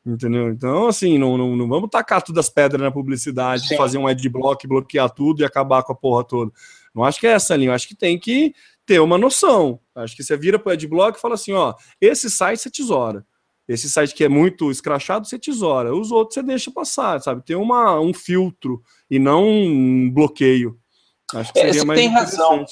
[0.06, 0.50] Entendeu?
[0.50, 3.78] Então, assim, não, não, não vamos tacar todas as pedras na publicidade, Sim.
[3.78, 6.52] fazer um adblock, bloquear tudo e acabar com a porra toda.
[6.94, 8.54] Não acho que é essa linha, acho que tem que
[8.86, 9.80] ter uma noção.
[9.96, 13.26] Acho que você vira para o adblock e fala assim: ó, esse site você tesoura.
[13.68, 15.96] Esse site que é muito escrachado, você tesoura.
[15.96, 17.46] Os outros você deixa passar, sabe?
[17.46, 20.78] Tem uma, um filtro e não um bloqueio.
[21.34, 22.66] Acho que é, seria é, mais tem razão.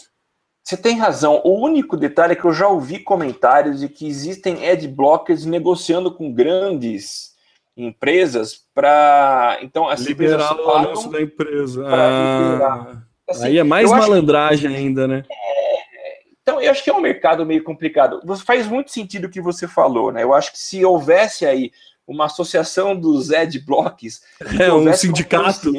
[0.70, 1.42] Você tem razão.
[1.44, 6.32] O único detalhe é que eu já ouvi comentários de que existem adblockers negociando com
[6.32, 7.34] grandes
[7.76, 11.88] empresas para então as liberar o anúncio da empresa.
[11.88, 15.24] Ah, assim, aí é mais malandragem que, ainda, né?
[15.28, 18.22] É, então eu acho que é um mercado meio complicado.
[18.46, 20.22] Faz muito sentido o que você falou, né?
[20.22, 21.72] Eu acho que se houvesse aí
[22.06, 24.22] uma associação dos adblocks,
[24.62, 25.72] é um sindicato,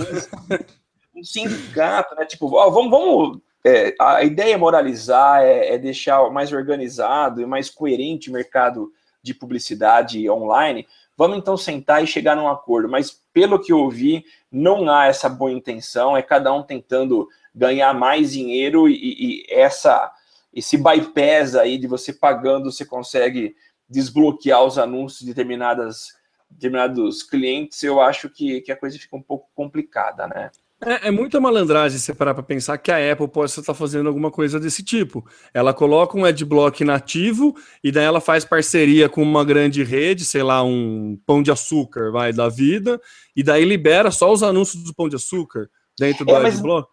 [1.15, 2.25] um sindicato, né?
[2.25, 7.47] Tipo, ó, vamos, vamos é, a ideia é moralizar, é, é, deixar mais organizado e
[7.47, 8.93] mais coerente o mercado
[9.23, 10.87] de publicidade online.
[11.17, 12.89] Vamos então sentar e chegar num acordo.
[12.89, 16.17] Mas pelo que eu ouvi, não há essa boa intenção.
[16.17, 20.11] É cada um tentando ganhar mais dinheiro e, e essa
[20.53, 23.55] esse bypass aí de você pagando, você consegue
[23.89, 26.19] desbloquear os anúncios de determinadas
[26.51, 27.81] determinados clientes.
[27.83, 30.51] Eu acho que, que a coisa fica um pouco complicada, né?
[30.83, 34.31] É, é, muita malandragem você parar para pensar que a Apple pode estar fazendo alguma
[34.31, 35.25] coisa desse tipo.
[35.53, 40.43] Ela coloca um adblock nativo e daí ela faz parceria com uma grande rede, sei
[40.43, 42.99] lá, um pão de açúcar, vai, da vida,
[43.37, 46.89] e daí libera só os anúncios do pão de açúcar dentro do é, mas, adblock.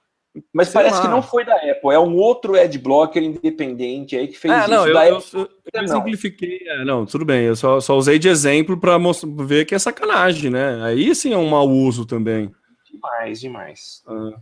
[0.54, 1.02] Mas sei parece lá.
[1.04, 4.86] que não foi da Apple, é um outro adblocker independente aí que fez é, não,
[4.86, 5.38] isso.
[5.38, 8.78] Eu, eu, eu, eu simplifiquei, é, não, tudo bem, eu só, só usei de exemplo
[8.78, 8.98] para
[9.46, 10.84] ver que é sacanagem, né?
[10.84, 12.52] Aí sim é um mau uso também.
[12.98, 14.04] Demais, demais.
[14.08, 14.40] Ah.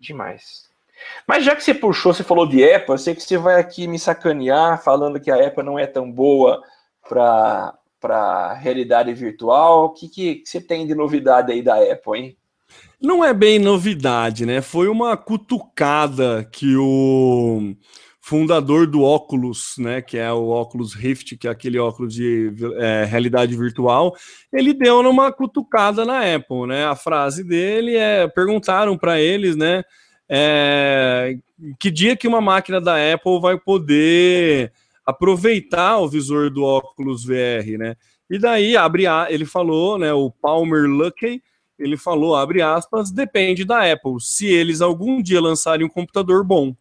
[0.00, 0.70] Demais.
[1.26, 3.86] Mas já que você puxou, você falou de Apple, eu sei que você vai aqui
[3.86, 6.62] me sacanear falando que a Apple não é tão boa
[7.08, 9.84] para para realidade virtual.
[9.84, 12.36] O que, que você tem de novidade aí da Apple, hein?
[13.00, 14.60] Não é bem novidade, né?
[14.60, 17.74] Foi uma cutucada que o
[18.24, 23.04] fundador do óculos, né, que é o óculos Rift, que é aquele óculos de é,
[23.04, 24.16] realidade virtual,
[24.52, 26.86] ele deu numa cutucada na Apple, né?
[26.86, 29.82] A frase dele é perguntaram para eles, né,
[30.28, 31.36] é,
[31.80, 34.72] que dia que uma máquina da Apple vai poder
[35.04, 37.96] aproveitar o visor do óculos VR, né?
[38.30, 41.42] E daí abre a, ele falou, né, o Palmer Luckey,
[41.76, 44.20] ele falou, abre aspas, depende da Apple.
[44.20, 46.72] Se eles algum dia lançarem um computador bom,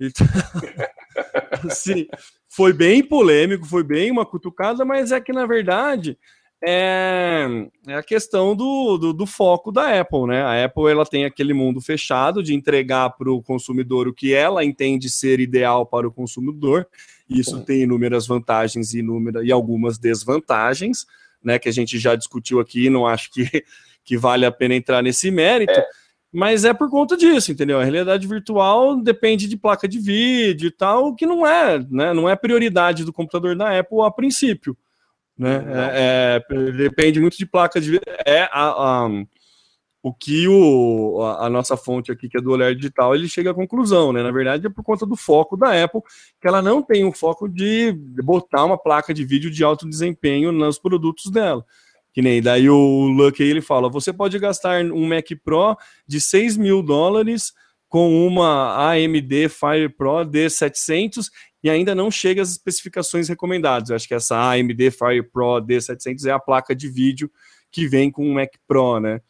[0.00, 0.26] então,
[1.70, 2.06] assim,
[2.48, 6.18] foi bem polêmico, foi bem uma cutucada, mas é que, na verdade,
[6.62, 7.46] é,
[7.86, 10.42] é a questão do, do, do, foco da Apple, né?
[10.42, 14.64] A Apple ela tem aquele mundo fechado de entregar para o consumidor o que ela
[14.64, 16.86] entende ser ideal para o consumidor.
[17.28, 21.06] Isso tem inúmeras vantagens e, inúmeras, e algumas desvantagens,
[21.42, 21.58] né?
[21.58, 23.44] Que a gente já discutiu aqui, não acho que,
[24.04, 25.72] que vale a pena entrar nesse mérito.
[25.72, 25.86] É
[26.36, 27.80] mas é por conta disso, entendeu?
[27.80, 32.12] A realidade virtual depende de placa de vídeo e tal, que não é, né?
[32.12, 34.76] Não é prioridade do computador da Apple a princípio,
[35.38, 35.64] né?
[35.94, 39.08] É, é, depende muito de placa de é a, a,
[40.02, 43.52] o que o, a, a, nossa fonte aqui, que é do Olhar Digital, ele chega
[43.52, 44.22] à conclusão, né?
[44.22, 46.02] Na verdade, é por conta do foco da Apple,
[46.38, 50.52] que ela não tem o foco de botar uma placa de vídeo de alto desempenho
[50.52, 51.64] nos produtos dela.
[52.16, 55.76] Que nem daí o Lucky ele fala: você pode gastar um Mac Pro
[56.08, 57.52] de 6 mil dólares
[57.90, 61.26] com uma AMD Fire Pro D700
[61.62, 63.90] e ainda não chega às especificações recomendadas.
[63.90, 67.30] Eu acho que essa AMD Fire Pro D700 é a placa de vídeo
[67.70, 69.20] que vem com o Mac Pro, né?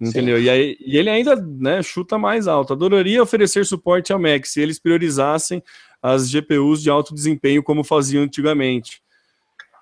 [0.00, 0.42] Entendeu?
[0.42, 2.72] E, aí, e ele ainda né, chuta mais alto.
[2.72, 5.62] Adoraria oferecer suporte ao Mac se eles priorizassem
[6.02, 9.00] as GPUs de alto desempenho como faziam antigamente.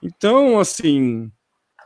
[0.03, 1.33] Então, assim,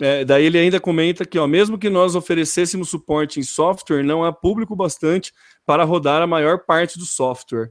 [0.00, 4.24] é, daí ele ainda comenta que, ó, mesmo que nós oferecêssemos suporte em software, não
[4.24, 5.32] há público bastante
[5.64, 7.70] para rodar a maior parte do software.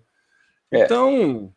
[0.71, 0.83] É.
[0.83, 1.53] Então,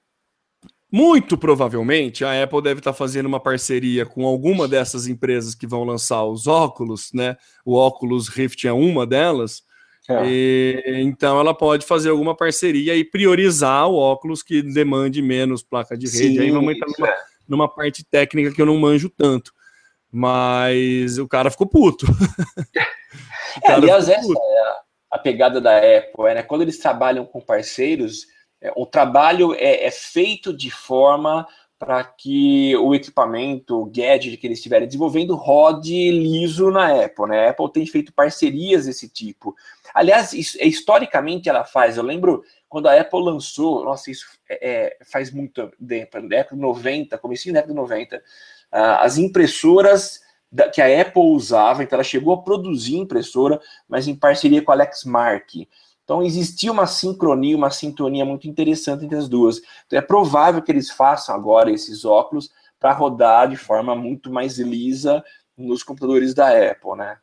[0.90, 5.84] muito provavelmente a Apple deve estar fazendo uma parceria com alguma dessas empresas que vão
[5.84, 7.36] lançar os óculos, né?
[7.64, 9.62] O óculos Rift é uma delas.
[10.08, 10.22] É.
[10.24, 15.96] E, então ela pode fazer alguma parceria e priorizar o óculos que demande menos placa
[15.98, 16.36] de rede.
[16.36, 17.16] Sim, Aí vamos entrar numa, é.
[17.48, 19.52] numa parte técnica que eu não manjo tanto.
[20.18, 22.06] Mas o cara ficou puto.
[23.62, 24.40] é, aliás, essa puto.
[24.40, 24.80] é
[25.12, 26.42] a, pegada da Apple, é, né?
[26.42, 28.26] Quando eles trabalham com parceiros,
[28.58, 31.46] é, o trabalho é, é feito de forma
[31.78, 37.48] para que o equipamento, o gadget que eles estiverem desenvolvendo rode liso na Apple, né?
[37.48, 39.54] A Apple tem feito parcerias desse tipo.
[39.92, 41.98] Aliás, isso, é, historicamente ela faz.
[41.98, 46.62] Eu lembro quando a Apple lançou, nossa, isso é, faz muito tempo, na década de
[46.62, 48.20] 90, comecinho da década de 90, ah,
[48.70, 50.20] as impressoras
[50.72, 54.74] que a Apple usava, então ela chegou a produzir impressora, mas em parceria com a
[54.74, 55.68] Lexmark.
[56.04, 59.60] Então existia uma sincronia, uma sintonia muito interessante entre as duas.
[59.86, 64.58] Então é provável que eles façam agora esses óculos para rodar de forma muito mais
[64.58, 65.24] lisa
[65.56, 67.18] nos computadores da Apple, né?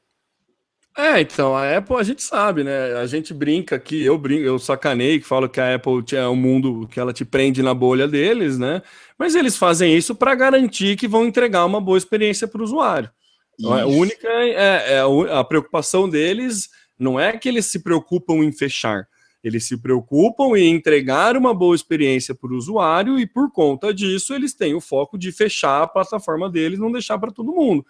[0.96, 2.94] É, então, a Apple a gente sabe, né?
[2.94, 6.36] A gente brinca aqui, eu brinco, eu sacanei que falo que a Apple é um
[6.36, 8.82] mundo que ela te prende na bolha deles, né?
[9.18, 13.10] Mas eles fazem isso para garantir que vão entregar uma boa experiência para o usuário.
[13.60, 18.52] Então, a única é, é, a preocupação deles não é que eles se preocupam em
[18.52, 19.08] fechar,
[19.44, 24.34] eles se preocupam em entregar uma boa experiência para o usuário e por conta disso
[24.34, 27.84] eles têm o foco de fechar a plataforma deles, não deixar para todo mundo.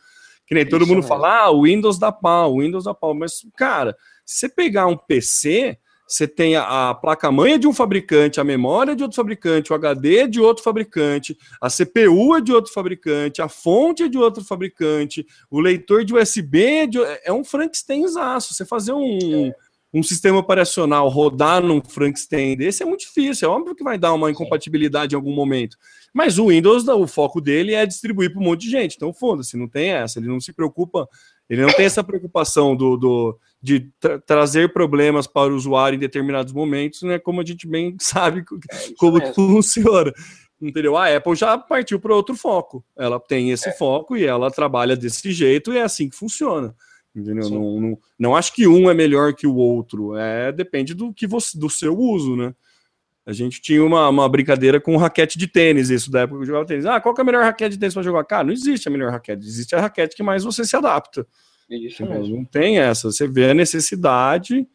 [0.53, 1.07] Que nem todo mundo mesmo.
[1.07, 3.15] fala, ah, o Windows da pau, o Windows da pau.
[3.15, 8.39] Mas, cara, se você pegar um PC, você tem a, a placa-mãe de um fabricante,
[8.39, 12.41] a memória é de outro fabricante, o HD é de outro fabricante, a CPU é
[12.41, 16.99] de outro fabricante, a fonte é de outro fabricante, o leitor de USB é, de,
[17.23, 18.53] é um Frankensteinzaço.
[18.53, 19.55] Você fazer um, é.
[19.93, 23.47] Um sistema operacional rodar num Frankenstein desse é muito difícil.
[23.47, 25.77] É óbvio que vai dar uma incompatibilidade em algum momento.
[26.11, 28.95] Mas o Windows, o foco dele é distribuir para um monte de gente.
[28.95, 30.17] Então, foda-se, não tem essa.
[30.17, 31.07] Ele não se preocupa,
[31.47, 35.99] ele não tem essa preocupação do, do de tra trazer problemas para o usuário em
[35.99, 37.19] determinados momentos, né?
[37.19, 39.33] Como a gente bem sabe é como mesmo.
[39.33, 40.11] funciona.
[40.59, 40.97] Entendeu?
[40.97, 42.83] A Apple já partiu para outro foco.
[42.97, 43.73] Ela tem esse é.
[43.73, 46.73] foco e ela trabalha desse jeito e é assim que funciona.
[47.15, 47.49] Entendeu?
[47.49, 50.15] Não, não, não acho que um é melhor que o outro.
[50.15, 52.55] É depende do que você, do seu uso, né?
[53.25, 56.47] A gente tinha uma, uma brincadeira com raquete de tênis, isso da época que eu
[56.47, 56.85] jogava tênis.
[56.85, 58.23] Ah, qual é a melhor raquete de tênis para jogar?
[58.25, 61.25] Cara, não existe a melhor raquete, existe a raquete que mais você se adapta.
[61.69, 62.37] Isso mesmo.
[62.37, 63.09] Não tem essa.
[63.11, 64.67] Você vê a necessidade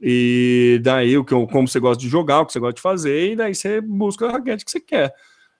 [0.00, 3.32] e daí o que, como você gosta de jogar, o que você gosta de fazer,
[3.32, 5.14] e daí você busca a raquete que você quer.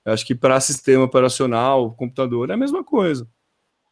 [0.05, 3.29] Eu acho que para sistema operacional, computador, é a mesma coisa.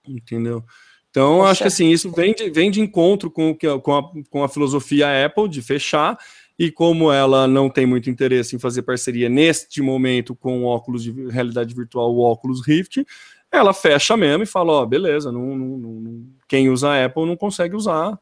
[0.07, 0.65] Entendeu?
[1.11, 4.49] Então, acho que assim, isso vem de, vem de encontro com, com, a, com a
[4.49, 6.19] filosofia Apple de fechar
[6.59, 11.03] e como ela não tem muito interesse em fazer parceria neste momento com o óculos
[11.03, 13.07] de realidade virtual, o óculos Rift,
[13.51, 17.27] ela fecha mesmo e fala: Ó, oh, beleza, não, não, não, quem usa a Apple
[17.27, 18.19] não consegue usar.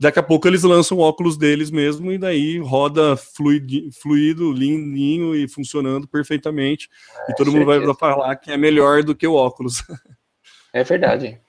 [0.00, 5.34] Daqui a pouco eles lançam o óculos deles mesmo e daí roda fluido, fluido lininho
[5.34, 6.88] e funcionando perfeitamente.
[7.26, 9.82] É, e todo mundo vai falar que é melhor do que o óculos.
[10.70, 11.40] É verdade.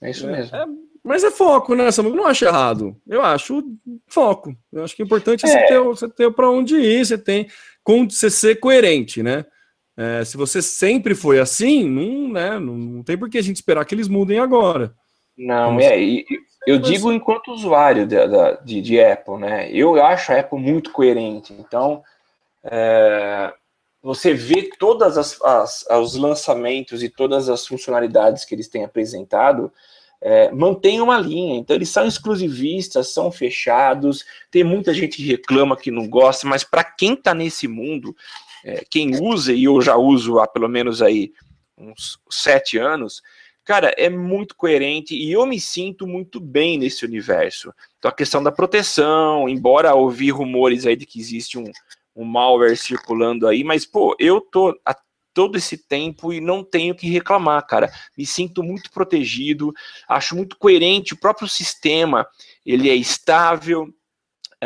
[0.00, 0.56] É isso é, mesmo.
[0.56, 0.66] É,
[1.02, 1.88] mas é foco, né?
[1.96, 2.96] Eu não acho errado.
[3.06, 3.62] Eu acho
[4.06, 4.56] foco.
[4.72, 5.52] Eu acho que o importante é, é.
[5.52, 7.48] você ter, você ter para onde ir, você tem
[7.82, 9.44] com você ser coerente, né?
[9.96, 13.84] É, se você sempre foi assim, não, né, não tem por que a gente esperar
[13.84, 14.92] que eles mudem agora.
[15.36, 16.24] Não, é, e,
[16.66, 18.16] eu digo enquanto usuário de,
[18.64, 19.70] de, de, Apple, né?
[19.70, 21.52] Eu acho a Apple muito coerente.
[21.52, 22.02] Então,
[22.64, 23.52] é,
[24.04, 29.72] você vê todas as, as, os lançamentos e todas as funcionalidades que eles têm apresentado,
[30.20, 31.56] é, mantém uma linha.
[31.56, 34.22] Então, eles são exclusivistas, são fechados.
[34.50, 38.14] Tem muita gente que reclama que não gosta, mas para quem está nesse mundo,
[38.62, 41.32] é, quem usa, e eu já uso há pelo menos aí
[41.76, 43.22] uns sete anos,
[43.64, 47.72] cara, é muito coerente e eu me sinto muito bem nesse universo.
[47.98, 51.64] Então, a questão da proteção, embora ouvir rumores aí de que existe um,
[52.14, 54.96] um malware circulando aí, mas, pô, eu tô há
[55.34, 57.90] todo esse tempo e não tenho que reclamar, cara.
[58.16, 59.72] Me sinto muito protegido,
[60.08, 62.26] acho muito coerente o próprio sistema,
[62.64, 63.88] ele é estável,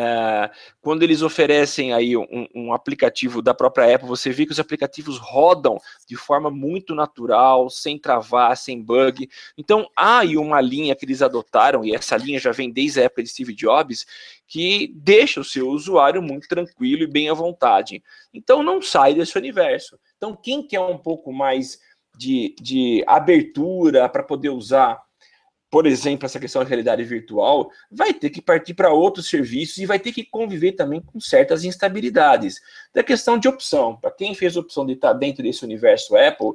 [0.01, 0.49] é,
[0.80, 5.18] quando eles oferecem aí um, um, aplicativo da própria Apple, você vê que os aplicativos
[5.18, 5.76] rodam
[6.07, 9.28] de forma muito natural, sem travar, sem bug.
[9.57, 13.05] Então, há aí uma linha que eles adotaram, e essa linha já vem desde a
[13.05, 14.07] época de Steve Jobs,
[14.46, 18.01] que deixa o seu usuário muito tranquilo e bem à vontade.
[18.32, 19.99] Então, não sai desse universo.
[20.16, 21.80] Então, quem quer um pouco mais
[22.16, 25.03] de, de abertura para poder usar
[25.70, 29.86] por exemplo, essa questão da realidade virtual, vai ter que partir para outros serviços e
[29.86, 32.60] vai ter que conviver também com certas instabilidades.
[32.94, 36.52] Da questão de opção, para quem fez a opção de estar dentro desse universo Apple,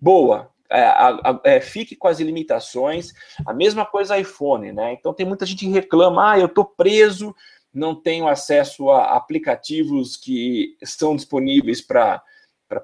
[0.00, 3.12] boa, é, é, fique com as limitações.
[3.46, 4.94] A mesma coisa iPhone, né?
[4.94, 7.34] Então tem muita gente que reclama, ah, eu estou preso,
[7.72, 12.22] não tenho acesso a aplicativos que estão disponíveis para,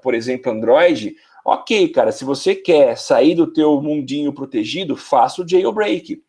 [0.01, 1.15] por exemplo, Android.
[1.43, 6.23] Ok, cara, se você quer sair do teu mundinho protegido, faça o jailbreak.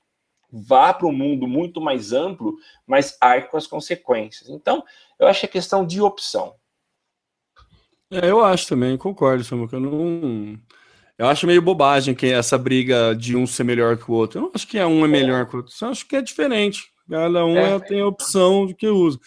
[0.50, 2.56] Vá para um mundo muito mais amplo,
[2.86, 4.50] mas arque com as consequências.
[4.50, 4.82] Então,
[5.18, 6.54] eu acho que é questão de opção.
[8.10, 9.76] É, eu acho também, concordo, Samuca.
[9.76, 10.58] Eu não.
[11.16, 14.38] Eu acho meio bobagem que essa briga de um ser melhor que o outro.
[14.38, 15.74] Eu não acho que é um é melhor que o outro.
[15.80, 16.84] Eu acho que é diferente.
[17.08, 17.78] Cada um é.
[17.80, 19.18] tem a opção do que usa.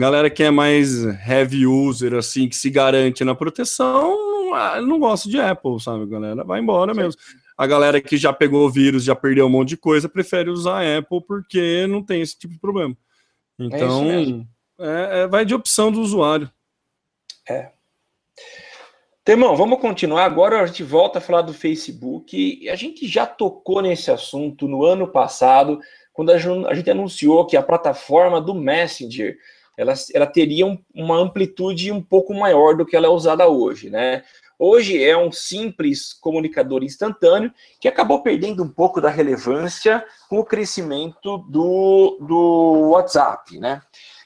[0.00, 4.16] Galera que é mais heavy user, assim, que se garante na proteção,
[4.50, 6.42] não, não gosto de Apple, sabe, galera?
[6.42, 7.00] Vai embora Sim.
[7.00, 7.20] mesmo.
[7.54, 10.80] A galera que já pegou o vírus, já perdeu um monte de coisa, prefere usar
[10.80, 12.96] Apple porque não tem esse tipo de problema.
[13.60, 14.46] É então,
[14.80, 16.50] é, é, vai de opção do usuário.
[17.46, 17.68] É.
[19.22, 20.24] Temão, vamos continuar.
[20.24, 22.66] Agora a gente volta a falar do Facebook.
[22.70, 25.78] A gente já tocou nesse assunto no ano passado,
[26.10, 26.38] quando a
[26.74, 29.36] gente anunciou que a plataforma do Messenger
[29.80, 33.88] ela, ela teria um, uma amplitude um pouco maior do que ela é usada hoje,
[33.88, 34.22] né?
[34.58, 37.50] Hoje é um simples comunicador instantâneo
[37.80, 43.80] que acabou perdendo um pouco da relevância com o crescimento do, do WhatsApp, né?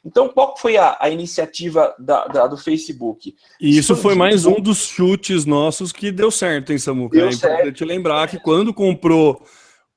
[0.04, 3.36] Então, qual foi a, a iniciativa da, da, do Facebook?
[3.60, 7.16] E isso foi mais um dos chutes nossos que deu certo, hein, Samuca?
[7.16, 7.84] Deu é importante certo.
[7.84, 9.40] lembrar que quando comprou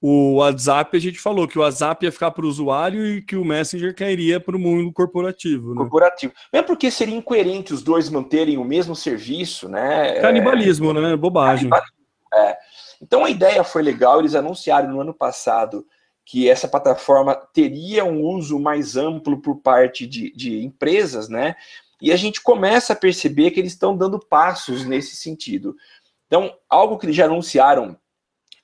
[0.02, 3.36] o WhatsApp, a gente falou que o WhatsApp ia ficar para o usuário e que
[3.36, 5.72] o Messenger cairia para o mundo corporativo.
[5.72, 5.78] Né?
[5.78, 6.34] Corporativo.
[6.54, 10.20] É porque seria incoerente os dois manterem o mesmo serviço, né?
[10.22, 11.02] Canibalismo, é...
[11.02, 11.16] né?
[11.16, 11.70] Bobagem.
[12.34, 12.58] É.
[13.02, 15.86] Então a ideia foi legal, eles anunciaram no ano passado
[16.24, 21.56] que essa plataforma teria um uso mais amplo por parte de, de empresas, né?
[22.02, 25.76] E a gente começa a perceber que eles estão dando passos nesse sentido.
[26.28, 27.98] Então, algo que eles já anunciaram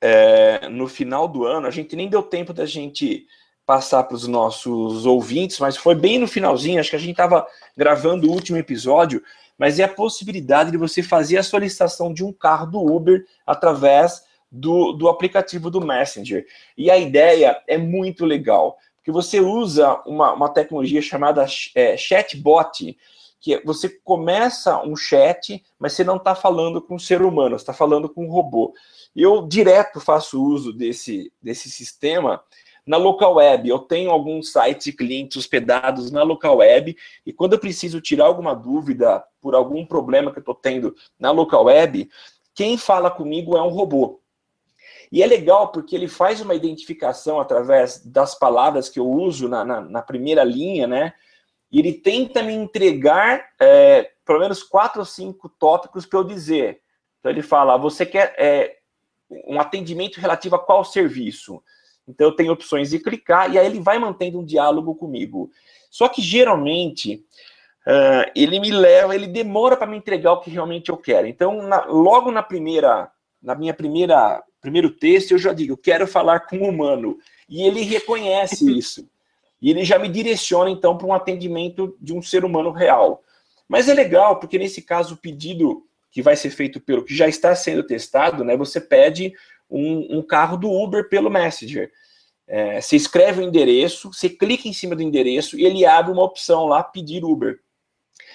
[0.05, 3.25] é, no final do ano, a gente nem deu tempo da gente
[3.65, 7.47] passar para os nossos ouvintes, mas foi bem no finalzinho, acho que a gente estava
[7.77, 9.23] gravando o último episódio,
[9.57, 14.25] mas é a possibilidade de você fazer a solicitação de um carro do Uber através
[14.51, 16.45] do, do aplicativo do Messenger.
[16.77, 21.45] E a ideia é muito legal, porque você usa uma, uma tecnologia chamada
[21.75, 22.97] é, chatbot,
[23.43, 27.63] que você começa um chat, mas você não está falando com um ser humano, você
[27.63, 28.73] está falando com um robô.
[29.13, 32.41] Eu direto faço uso desse, desse sistema
[32.87, 33.67] na local web.
[33.67, 38.27] Eu tenho alguns sites de clientes hospedados na local web e quando eu preciso tirar
[38.27, 42.09] alguma dúvida por algum problema que eu estou tendo na local web,
[42.55, 44.21] quem fala comigo é um robô.
[45.11, 49.65] E é legal porque ele faz uma identificação através das palavras que eu uso na,
[49.65, 51.13] na, na primeira linha, né?
[51.74, 56.82] E ele tenta me entregar é, pelo menos quatro ou cinco tópicos para eu dizer.
[57.19, 58.78] Então ele fala: você quer é,
[59.47, 61.63] um atendimento relativo a qual serviço.
[62.07, 65.49] Então eu tenho opções de clicar e aí ele vai mantendo um diálogo comigo.
[65.89, 67.26] Só que geralmente
[67.88, 71.26] uh, ele me leva, ele demora para me entregar o que realmente eu quero.
[71.26, 73.09] Então na, logo na primeira,
[73.41, 77.17] na minha primeira primeiro texto eu já digo, eu quero falar com um humano
[77.49, 79.09] e ele reconhece isso
[79.64, 83.24] e ele já me direciona então para um atendimento de um ser humano real.
[83.66, 87.30] Mas é legal porque nesse caso o pedido que vai ser feito pelo que já
[87.30, 88.57] está sendo testado, né?
[88.57, 89.34] Você pede
[89.70, 91.89] um, um carro do Uber pelo Messenger.
[92.45, 96.24] É, você escreve o endereço, você clica em cima do endereço e ele abre uma
[96.24, 97.57] opção lá, pedir Uber.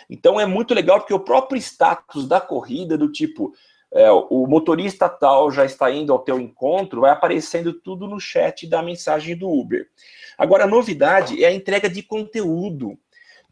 [0.09, 3.53] Então é muito legal porque o próprio status da corrida, do tipo,
[3.93, 8.67] é, o motorista tal já está indo ao teu encontro, vai aparecendo tudo no chat
[8.67, 9.89] da mensagem do Uber.
[10.37, 12.99] Agora, a novidade é a entrega de conteúdo.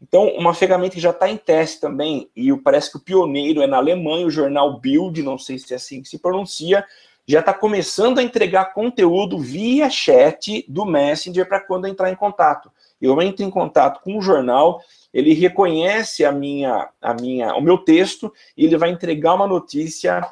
[0.01, 3.67] Então, uma ferramenta que já está em teste também, e parece que o pioneiro é
[3.67, 6.85] na Alemanha, o jornal Bild, não sei se é assim que se pronuncia,
[7.27, 12.71] já está começando a entregar conteúdo via chat do Messenger para quando entrar em contato.
[13.01, 14.81] Eu entro em contato com o jornal,
[15.17, 20.23] ele reconhece a minha, a minha, o meu texto e ele vai entregar uma notícia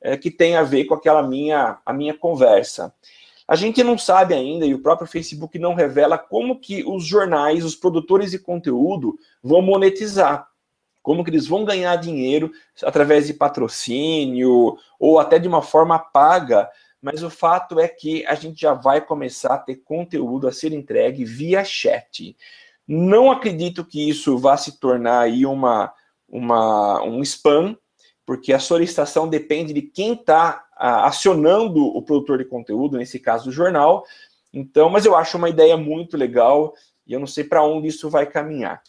[0.00, 2.94] é, que tem a ver com aquela minha, a minha conversa.
[3.46, 7.62] A gente não sabe ainda, e o próprio Facebook não revela como que os jornais,
[7.62, 10.48] os produtores de conteúdo vão monetizar.
[11.02, 12.50] Como que eles vão ganhar dinheiro
[12.82, 16.70] através de patrocínio ou até de uma forma paga.
[17.02, 20.72] Mas o fato é que a gente já vai começar a ter conteúdo a ser
[20.72, 22.34] entregue via chat.
[22.94, 25.90] Não acredito que isso vá se tornar aí uma,
[26.28, 27.74] uma, um spam,
[28.26, 33.52] porque a solicitação depende de quem está acionando o produtor de conteúdo, nesse caso o
[33.52, 34.04] jornal.
[34.52, 36.74] Então, mas eu acho uma ideia muito legal
[37.06, 38.76] e eu não sei para onde isso vai caminhar.
[38.76, 38.80] O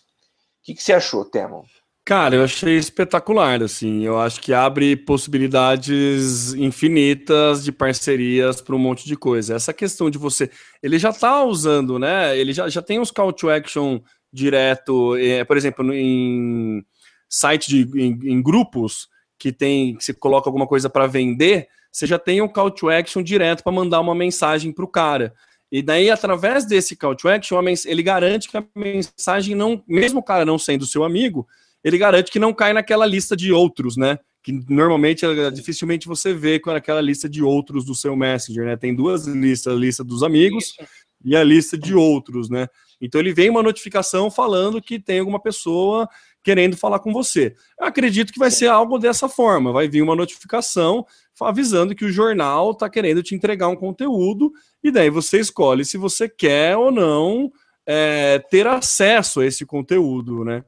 [0.64, 1.64] que, que você achou, Temo?
[2.06, 4.04] Cara, eu achei espetacular, assim.
[4.04, 9.56] Eu acho que abre possibilidades infinitas de parcerias para um monte de coisa.
[9.56, 10.52] Essa questão de você.
[10.82, 12.38] Ele já está usando, né?
[12.38, 14.02] Ele já, já tem uns call to action
[14.34, 16.84] direto, é, por exemplo, em
[17.30, 19.08] site de em, em grupos
[19.40, 22.90] que tem que você coloca alguma coisa para vender, você já tem um call to
[22.90, 25.34] action direto para mandar uma mensagem para o cara.
[25.72, 30.24] E daí, através desse call to action, ele garante que a mensagem não, mesmo o
[30.24, 31.48] cara não sendo seu amigo,
[31.84, 34.18] ele garante que não cai naquela lista de outros, né?
[34.42, 38.78] Que normalmente dificilmente você vê com aquela lista de outros do seu Messenger, né?
[38.78, 40.88] Tem duas listas, a lista dos amigos Isso.
[41.24, 42.68] e a lista de outros, né?
[43.02, 46.08] Então ele vem uma notificação falando que tem alguma pessoa
[46.44, 47.56] querendo falar com você.
[47.80, 51.06] Eu acredito que vai ser algo dessa forma, vai vir uma notificação
[51.42, 54.52] avisando que o jornal está querendo te entregar um conteúdo,
[54.84, 57.52] e daí você escolhe se você quer ou não
[57.86, 60.64] é, ter acesso a esse conteúdo, né?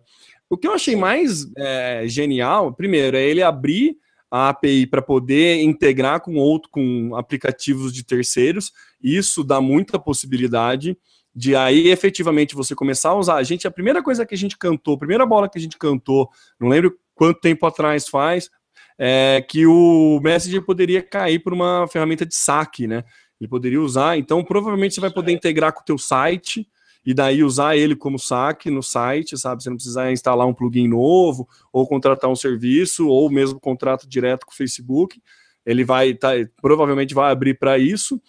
[0.50, 3.98] O que eu achei mais é, genial, primeiro, é ele abrir
[4.30, 8.72] a API para poder integrar com outro, com aplicativos de terceiros.
[9.02, 10.98] Isso dá muita possibilidade
[11.36, 13.36] de aí efetivamente você começar a usar.
[13.36, 15.78] A gente, a primeira coisa que a gente cantou, a primeira bola que a gente
[15.78, 16.30] cantou,
[16.60, 18.50] não lembro quanto tempo atrás faz,
[18.98, 23.04] é que o Messenger poderia cair por uma ferramenta de saque, né?
[23.40, 26.66] Ele poderia usar, então provavelmente você vai poder integrar com o teu site
[27.06, 29.62] e daí usar ele como saque no site, sabe?
[29.62, 34.46] Você não precisa instalar um plugin novo ou contratar um serviço ou mesmo contrato direto
[34.46, 35.22] com o Facebook.
[35.66, 36.30] Ele vai tá,
[36.62, 38.20] provavelmente vai abrir para isso.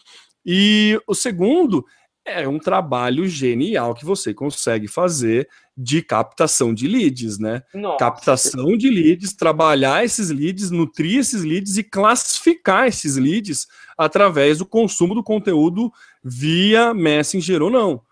[0.45, 1.85] E o segundo
[2.27, 7.63] é um trabalho genial que você consegue fazer de captação de leads, né?
[7.73, 7.99] Nossa.
[7.99, 13.67] Captação de leads, trabalhar esses leads, nutrir esses leads e classificar esses leads
[13.97, 18.03] através do consumo do conteúdo via Messenger ou não.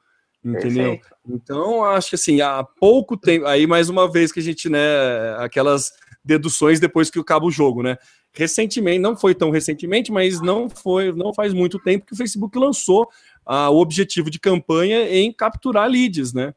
[0.44, 0.98] Entendeu?
[0.98, 1.08] Perfeito.
[1.26, 4.78] Então, acho que assim, há pouco tempo, aí mais uma vez que a gente, né,
[5.38, 5.92] aquelas
[6.22, 7.96] deduções depois que acaba o jogo, né?
[8.32, 12.58] Recentemente, não foi tão recentemente, mas não foi, não faz muito tempo que o Facebook
[12.58, 13.08] lançou
[13.46, 16.54] ah, o objetivo de campanha em capturar leads, né?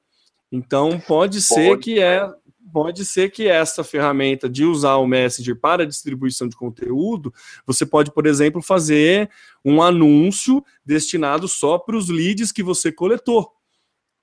[0.51, 1.81] Então pode ser pode.
[1.81, 2.27] que é
[2.71, 7.33] pode ser que essa ferramenta de usar o Messenger para distribuição de conteúdo,
[7.65, 9.29] você pode, por exemplo, fazer
[9.63, 13.56] um anúncio destinado só para os leads que você coletou.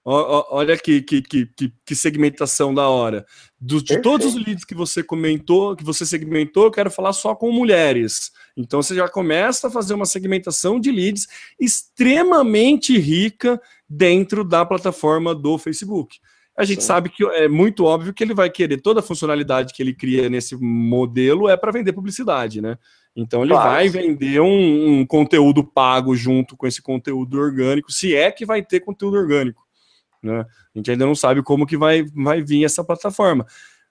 [0.07, 3.24] Olha que, que, que, que, segmentação da hora.
[3.59, 7.34] Do, de todos os leads que você comentou, que você segmentou, eu quero falar só
[7.34, 8.30] com mulheres.
[8.55, 11.26] Então você já começa a fazer uma segmentação de leads
[11.59, 16.18] extremamente rica dentro da plataforma do Facebook.
[16.57, 16.86] A gente Sim.
[16.86, 20.28] sabe que é muito óbvio que ele vai querer toda a funcionalidade que ele cria
[20.28, 22.76] nesse modelo é para vender publicidade, né?
[23.16, 23.70] Então ele claro.
[23.70, 28.62] vai vender um, um conteúdo pago junto com esse conteúdo orgânico, se é que vai
[28.62, 29.64] ter conteúdo orgânico.
[30.25, 30.41] Né?
[30.41, 33.47] A gente ainda não sabe como que vai, vai vir essa plataforma.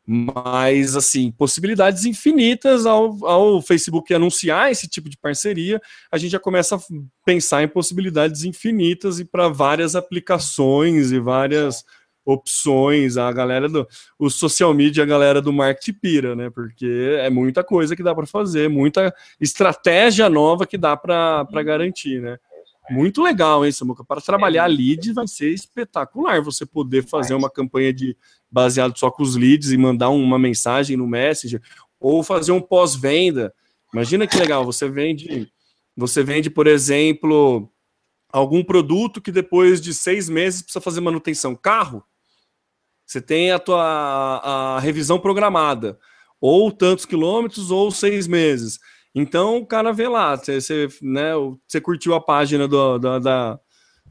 [0.06, 5.82] Mas, assim, possibilidades infinitas ao, ao Facebook anunciar esse tipo de parceria,
[6.12, 6.80] a gente já começa a
[7.26, 11.86] pensar em possibilidades infinitas e para várias aplicações e várias
[12.26, 13.16] opções.
[13.16, 13.88] A galera do
[14.20, 16.50] o social media, a galera do marketing pira, né?
[16.50, 22.20] Porque é muita coisa que dá para fazer, muita estratégia nova que dá para garantir,
[22.22, 22.38] né?
[22.90, 24.04] Muito legal, hein, Samuca?
[24.04, 24.74] Para trabalhar é.
[24.74, 28.16] leads vai ser espetacular você poder fazer uma campanha de
[28.52, 31.62] baseado só com os leads e mandar uma mensagem no Messenger
[32.00, 33.54] ou fazer um pós-venda.
[33.94, 35.52] Imagina que legal, você vende,
[35.96, 37.72] você vende, por exemplo,
[38.32, 41.56] algum produto que depois de seis meses precisa fazer manutenção.
[41.56, 42.04] Carro,
[43.06, 43.82] você tem a tua
[44.44, 46.00] a revisão programada,
[46.42, 48.80] ou tantos quilômetros, ou seis meses.
[49.14, 51.32] Então o cara vê lá, você, você, né,
[51.68, 53.60] você curtiu a página do, da, da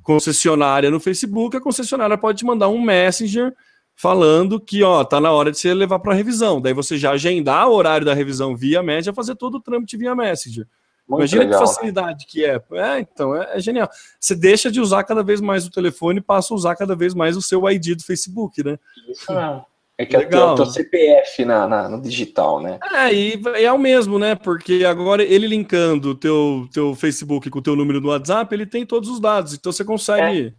[0.03, 3.53] concessionária no Facebook, a concessionária pode te mandar um messenger
[3.95, 6.61] falando que ó, tá na hora de você levar para revisão.
[6.61, 10.15] Daí você já agendar o horário da revisão via Messenger, fazer todo o trâmite via
[10.15, 10.67] Messenger.
[11.09, 11.73] Imagina legal, que né?
[11.73, 12.27] facilidade né?
[12.29, 12.63] que é.
[12.73, 13.89] É, então, é, é, genial.
[14.19, 17.13] Você deixa de usar cada vez mais o telefone e passa a usar cada vez
[17.13, 18.79] mais o seu ID do Facebook, né?
[19.09, 19.67] Isso mesmo.
[20.03, 20.51] É que Legal.
[20.51, 22.81] é o teu CPF na, na, no digital, né?
[22.93, 24.35] É, e é o mesmo, né?
[24.35, 28.67] Porque agora ele linkando o teu, teu Facebook com o teu número do WhatsApp, ele
[28.67, 29.55] tem todos os dados.
[29.55, 30.49] Então você consegue.
[30.49, 30.53] É.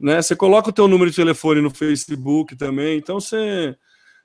[0.00, 0.22] Né?
[0.22, 2.96] Você coloca o teu número de telefone no Facebook também.
[2.96, 3.76] Então você,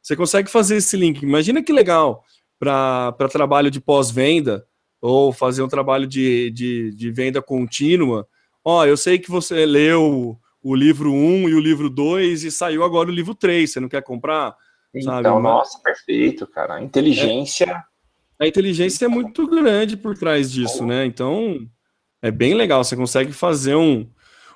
[0.02, 1.22] você consegue fazer esse link.
[1.22, 2.24] Imagina que legal
[2.58, 4.66] para trabalho de pós-venda
[5.02, 8.26] ou fazer um trabalho de, de, de venda contínua.
[8.64, 12.84] Ó, eu sei que você leu o livro 1 e o livro 2 e saiu
[12.84, 13.72] agora o livro 3.
[13.72, 14.56] Você não quer comprar?
[14.94, 15.42] Então, sabe?
[15.42, 16.76] nossa, perfeito, cara.
[16.76, 17.66] A inteligência.
[18.40, 21.06] É, a inteligência é muito grande por trás disso, né?
[21.06, 21.60] Então,
[22.22, 22.84] é bem legal.
[22.84, 24.10] Você consegue fazer um,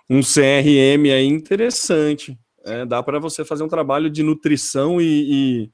[0.09, 2.37] um CRM aí interessante.
[2.65, 5.69] É, dá para você fazer um trabalho de nutrição e,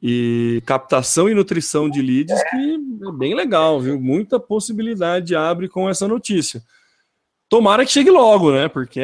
[0.00, 4.00] e, e, captação e nutrição de leads que é bem legal, viu?
[4.00, 6.62] Muita possibilidade abre com essa notícia.
[7.50, 8.68] Tomara que chegue logo, né?
[8.68, 9.02] Porque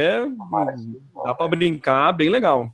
[1.25, 2.71] dá para brincar bem legal.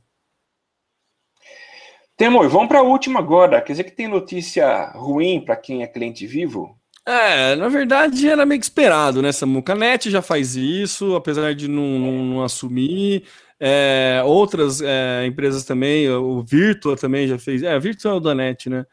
[2.15, 3.59] Temor, vamos para a última agora.
[3.59, 6.77] Quer dizer que tem notícia ruim para quem é cliente vivo?
[7.05, 9.73] É, na verdade era meio que esperado, né, Samuca?
[9.73, 13.23] A NET já faz isso, apesar de não, não, não assumir.
[13.59, 17.63] É, outras é, empresas também, o Virtua também já fez.
[17.63, 18.85] É, a Virtua é o da NET, né?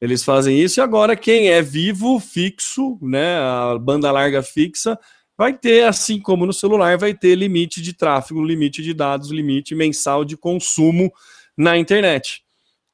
[0.00, 4.98] Eles fazem isso e agora quem é vivo, fixo, né, a banda larga fixa,
[5.36, 9.74] vai ter, assim como no celular, vai ter limite de tráfego, limite de dados, limite
[9.74, 11.12] mensal de consumo
[11.56, 12.42] na internet.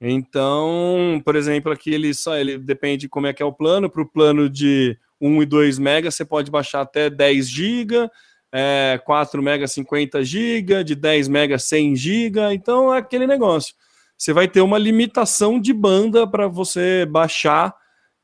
[0.00, 3.88] Então, por exemplo, aqui ele só ele depende de como é que é o plano.
[3.88, 8.10] Para o plano de 1 e 2 MB, você pode baixar até 10 GB,
[8.52, 12.52] é, 4 MB 50 GB, de 10 MB 100 GB.
[12.52, 13.74] Então é aquele negócio.
[14.18, 17.72] Você vai ter uma limitação de banda para você baixar,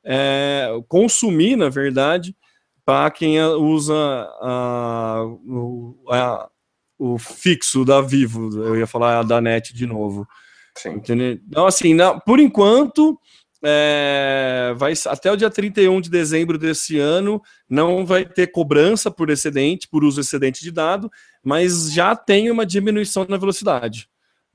[0.04, 2.34] é, consumir, na verdade,
[2.88, 3.94] para quem usa
[4.40, 5.22] a,
[6.10, 6.48] a,
[6.98, 10.26] o fixo da Vivo, eu ia falar da NET de novo.
[10.74, 10.92] Sim.
[10.94, 11.38] Entendeu?
[11.46, 13.20] Então, assim, não, por enquanto,
[13.62, 19.28] é, vai até o dia 31 de dezembro desse ano, não vai ter cobrança por
[19.28, 21.10] excedente, por uso excedente de dado,
[21.44, 24.08] mas já tem uma diminuição na velocidade.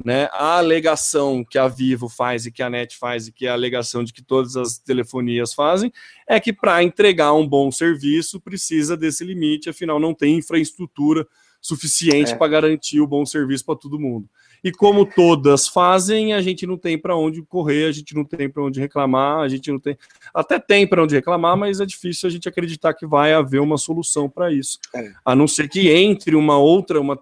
[0.03, 0.27] Né?
[0.31, 3.53] A alegação que a Vivo faz e que a NET faz e que é a
[3.53, 5.91] alegação de que todas as telefonias fazem
[6.27, 11.27] é que para entregar um bom serviço precisa desse limite, afinal não tem infraestrutura
[11.61, 12.35] suficiente é.
[12.35, 14.27] para garantir o bom serviço para todo mundo.
[14.63, 18.49] E como todas fazem, a gente não tem para onde correr, a gente não tem
[18.49, 19.97] para onde reclamar, a gente não tem.
[20.33, 23.77] Até tem para onde reclamar, mas é difícil a gente acreditar que vai haver uma
[23.77, 24.79] solução para isso.
[24.93, 25.11] É.
[25.25, 27.19] A não ser que entre uma outra, uma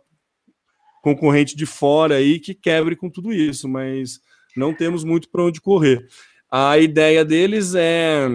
[1.02, 4.20] concorrente de fora aí que quebre com tudo isso, mas
[4.56, 6.08] não temos muito para onde correr.
[6.50, 8.28] A ideia deles é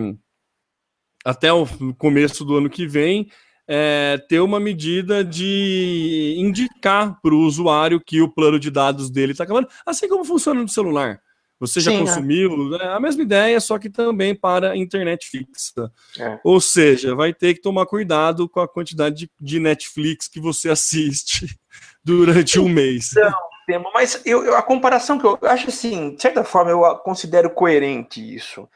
[1.25, 1.67] até o
[1.99, 3.29] começo do ano que vem
[3.69, 9.33] é, ter uma medida de indicar para o usuário que o plano de dados dele
[9.33, 11.21] está acabando, assim como funciona no celular.
[11.59, 12.01] Você já Sim, é.
[12.01, 12.95] consumiu é.
[12.95, 15.91] a mesma ideia, só que também para internet fixa.
[16.19, 16.39] É.
[16.45, 20.69] Ou seja, vai ter que tomar cuidado com a quantidade de, de Netflix que você
[20.71, 21.59] assiste
[22.07, 23.11] durante um mês.
[23.11, 26.97] Então, mas eu, eu, a comparação que eu, eu acho assim, de certa forma, eu
[26.99, 28.69] considero coerente isso.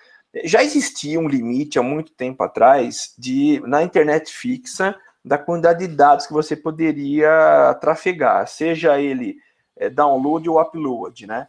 [0.45, 5.95] Já existia um limite há muito tempo atrás de na internet fixa da quantidade de
[5.95, 9.37] dados que você poderia trafegar, seja ele
[9.77, 11.47] é, download ou upload, né?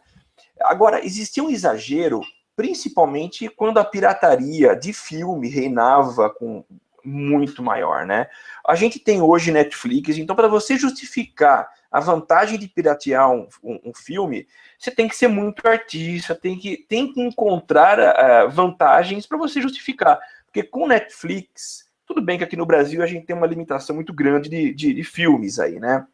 [0.60, 2.20] Agora, existia um exagero,
[2.54, 6.64] principalmente quando a pirataria de filme reinava com
[7.04, 8.28] muito maior, né?
[8.66, 13.80] A gente tem hoje Netflix, então para você justificar a vantagem de piratear um, um,
[13.86, 14.46] um, filme,
[14.78, 19.60] você tem que ser muito artista, tem que, tem que encontrar uh, vantagens para você
[19.60, 20.18] justificar.
[20.46, 24.12] Porque com Netflix, tudo bem que aqui no Brasil a gente tem uma limitação muito
[24.12, 26.06] grande de, de, de filmes aí, né?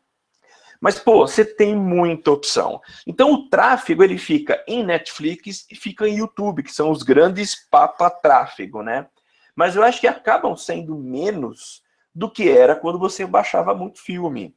[0.80, 2.80] Mas, pô, você tem muita opção.
[3.06, 7.54] Então, o tráfego, ele fica em Netflix e fica em YouTube, que são os grandes
[7.68, 9.06] papa-tráfego, né?
[9.58, 11.82] Mas eu acho que acabam sendo menos
[12.14, 14.54] do que era quando você baixava muito filme.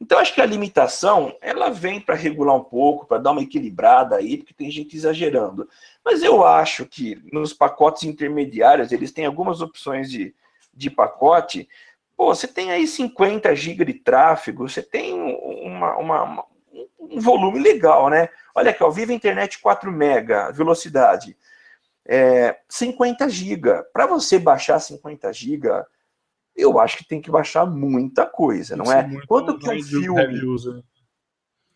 [0.00, 4.14] Então, acho que a limitação, ela vem para regular um pouco, para dar uma equilibrada
[4.14, 5.68] aí, porque tem gente exagerando.
[6.04, 10.32] Mas eu acho que nos pacotes intermediários, eles têm algumas opções de,
[10.72, 11.68] de pacote
[12.16, 16.44] Pô, você tem aí 50 GB de tráfego, você tem uma, uma, uma,
[16.98, 18.28] um volume legal, né?
[18.54, 21.36] Olha aqui, ó, Viva Internet 4 mega velocidade.
[22.08, 23.82] É, 50 GB.
[23.92, 25.68] Para você baixar 50 GB,
[26.54, 29.08] eu acho que tem que baixar muita coisa, não é?
[29.26, 30.84] Quanto que um filme.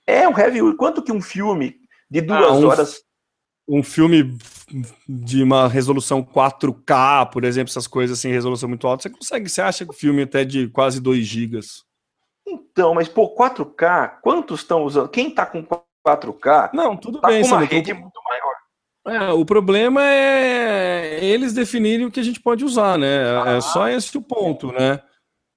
[0.06, 1.76] É, um heavy Quanto que um filme
[2.10, 3.02] de duas ah, um, horas.
[3.68, 4.36] um filme
[5.08, 9.62] de uma resolução 4K, por exemplo, essas coisas assim, resolução muito alta, você consegue, você
[9.62, 11.84] acha que o filme até de quase 2 gigas.
[12.46, 15.08] Então, mas pô, 4K, quantos estão usando?
[15.08, 15.64] Quem tá com
[16.06, 16.70] 4K?
[16.72, 18.39] Não, tudo tá bem, com uma rede muito maior.
[19.06, 23.22] É, o problema é eles definirem o que a gente pode usar, né?
[23.54, 23.60] É Ah.
[23.60, 25.00] só esse o ponto, né?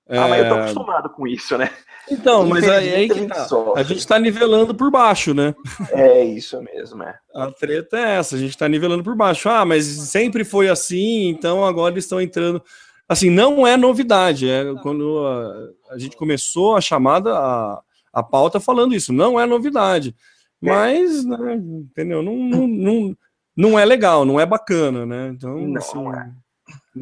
[0.10, 1.70] Ah, mas eu tô É, acostumado com isso, né?
[2.12, 3.80] Então, mas aí, aí Infelizmente, a que gente tá.
[3.80, 5.56] A gente tá nivelando por baixo, né?
[5.91, 7.16] É isso mesmo, é.
[7.34, 9.48] A treta é essa, a gente tá nivelando por baixo.
[9.50, 12.62] Ah, mas sempre foi assim, então agora eles estão entrando.
[13.08, 14.50] Assim, não é novidade.
[14.50, 17.82] É quando a, a gente começou a chamada, a,
[18.12, 20.14] a pauta falando isso, não é novidade.
[20.62, 22.22] Mas, né, entendeu?
[22.24, 23.18] Não, não, não,
[23.56, 25.30] não é legal, não é bacana, né?
[25.34, 26.32] Então, Não, assim, não é.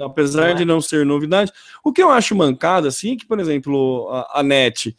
[0.03, 0.53] apesar Não é.
[0.53, 1.51] de não ser novidade,
[1.83, 4.95] o que eu acho mancada, assim, é que, por exemplo, a, a NET,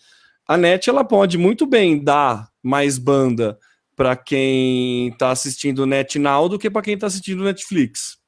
[0.46, 3.58] a NET ela pode muito bem dar mais banda
[3.96, 8.18] para quem está assistindo NetNow do que para quem está assistindo Netflix.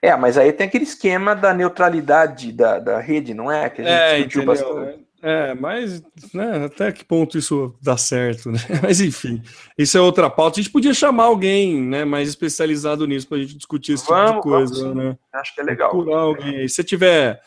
[0.00, 3.70] É, mas aí tem aquele esquema da neutralidade da, da rede, não é?
[3.70, 4.74] Que a gente É, discutiu entendeu?
[4.74, 5.06] bastante.
[5.22, 6.02] É, mas
[6.34, 8.58] né, até que ponto isso dá certo, né?
[8.82, 9.40] Mas enfim,
[9.78, 10.58] isso é outra pauta.
[10.58, 14.16] A gente podia chamar alguém né, mais especializado nisso para a gente discutir esse tipo
[14.16, 14.94] de Vamos, vamos coisa, sim.
[14.94, 15.16] né?
[15.32, 15.90] Acho que é legal.
[15.90, 16.56] Procurar alguém.
[16.56, 16.68] aí.
[16.68, 17.40] Se você tiver,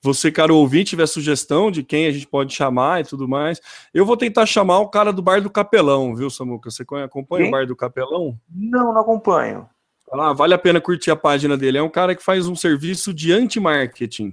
[0.00, 3.60] você, cara ouvinte, tiver sugestão de quem a gente pode chamar e tudo mais,
[3.92, 6.70] eu vou tentar chamar o cara do Bar do Capelão, viu, Samuca?
[6.70, 7.48] Você acompanha Quem?
[7.48, 8.38] o Bar do Capelão?
[8.48, 9.68] Não, não acompanho.
[10.12, 11.78] Ah, vale a pena curtir a página dele.
[11.78, 14.32] É um cara que faz um serviço de anti-marketing.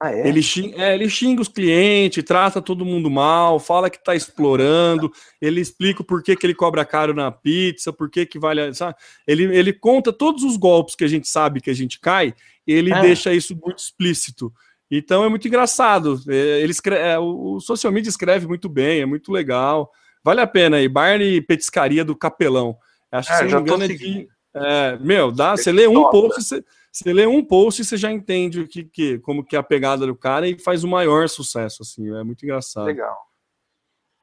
[0.00, 0.28] Ah, é?
[0.28, 5.10] Ele, xinga, é, ele xinga os clientes, trata todo mundo mal, fala que tá explorando,
[5.40, 8.94] ele explica o porquê que ele cobra caro na pizza, por que que vale, sabe?
[9.26, 12.32] Ele, ele conta todos os golpes que a gente sabe que a gente cai,
[12.64, 13.00] ele Ah.
[13.00, 14.52] deixa isso muito explícito.
[14.90, 16.18] Então é muito engraçado.
[16.28, 19.90] É, Ele escreve, é, o social media escreve muito bem, é muito legal.
[20.24, 20.88] Vale a pena aí.
[20.88, 22.76] Bar e Petiscaria do Capelão.
[23.12, 26.08] Acho que Ah, se não me engano é de, é, meu, dá, você lê um
[26.10, 26.64] post, você,
[26.98, 29.62] você lê um post e você já entende o que, que, como que é a
[29.62, 32.86] pegada do cara e faz o maior sucesso, assim, é muito engraçado.
[32.86, 33.16] Legal.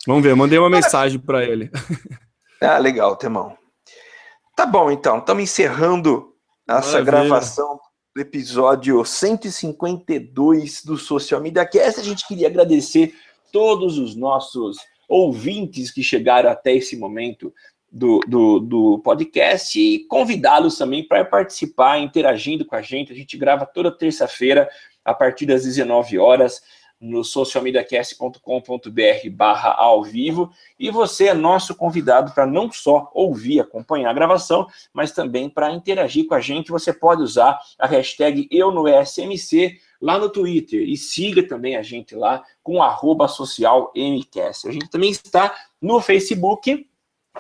[0.06, 1.72] Vamos ver, mandei uma mensagem para ele.
[2.62, 3.56] Ah, legal, Temão.
[4.56, 5.20] Tá bom, então.
[5.20, 6.34] Estamos encerrando
[6.68, 7.04] essa Maravilha.
[7.04, 7.80] gravação
[8.16, 12.00] do episódio 152 do Social Media Cast.
[12.00, 13.14] A gente queria agradecer
[13.52, 17.54] todos os nossos ouvintes que chegaram até esse momento
[17.96, 23.14] do, do, do podcast e convidá-los também para participar, interagindo com a gente.
[23.14, 24.70] A gente grava toda terça-feira,
[25.06, 26.62] a partir das 19 horas,
[27.00, 30.52] no socialmediacast.com.br barra ao vivo.
[30.78, 35.72] E você é nosso convidado para não só ouvir, acompanhar a gravação, mas também para
[35.72, 36.72] interagir com a gente.
[36.72, 41.82] Você pode usar a hashtag Eu no SMC lá no Twitter e siga também a
[41.82, 44.68] gente lá com arroba social MCast.
[44.68, 46.86] A gente também está no Facebook,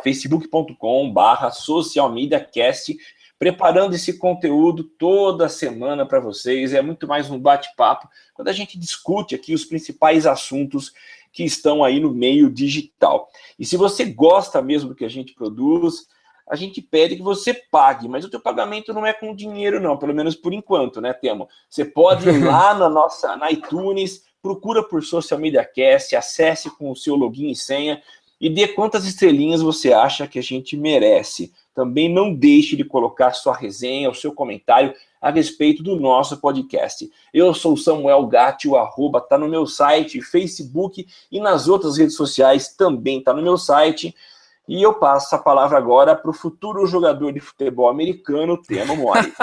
[0.03, 2.97] facebook.com barra socialmediacast,
[3.37, 6.73] preparando esse conteúdo toda semana para vocês.
[6.73, 10.93] É muito mais um bate-papo, quando a gente discute aqui os principais assuntos
[11.31, 13.27] que estão aí no meio digital.
[13.59, 16.07] E se você gosta mesmo do que a gente produz,
[16.47, 19.97] a gente pede que você pague, mas o teu pagamento não é com dinheiro não,
[19.97, 21.49] pelo menos por enquanto, né, Temo?
[21.69, 26.91] Você pode ir lá na nossa na iTunes, procura por Social Media Cast, acesse com
[26.91, 28.01] o seu login e senha
[28.45, 31.51] e dê quantas estrelinhas você acha que a gente merece.
[31.73, 37.09] Também não deixe de colocar sua resenha, o seu comentário a respeito do nosso podcast.
[37.33, 42.15] Eu sou Samuel Gatti, o arroba tá no meu site, Facebook e nas outras redes
[42.15, 44.13] sociais também tá no meu site.
[44.67, 49.33] E eu passo a palavra agora para o futuro jogador de futebol americano, Temo Mori.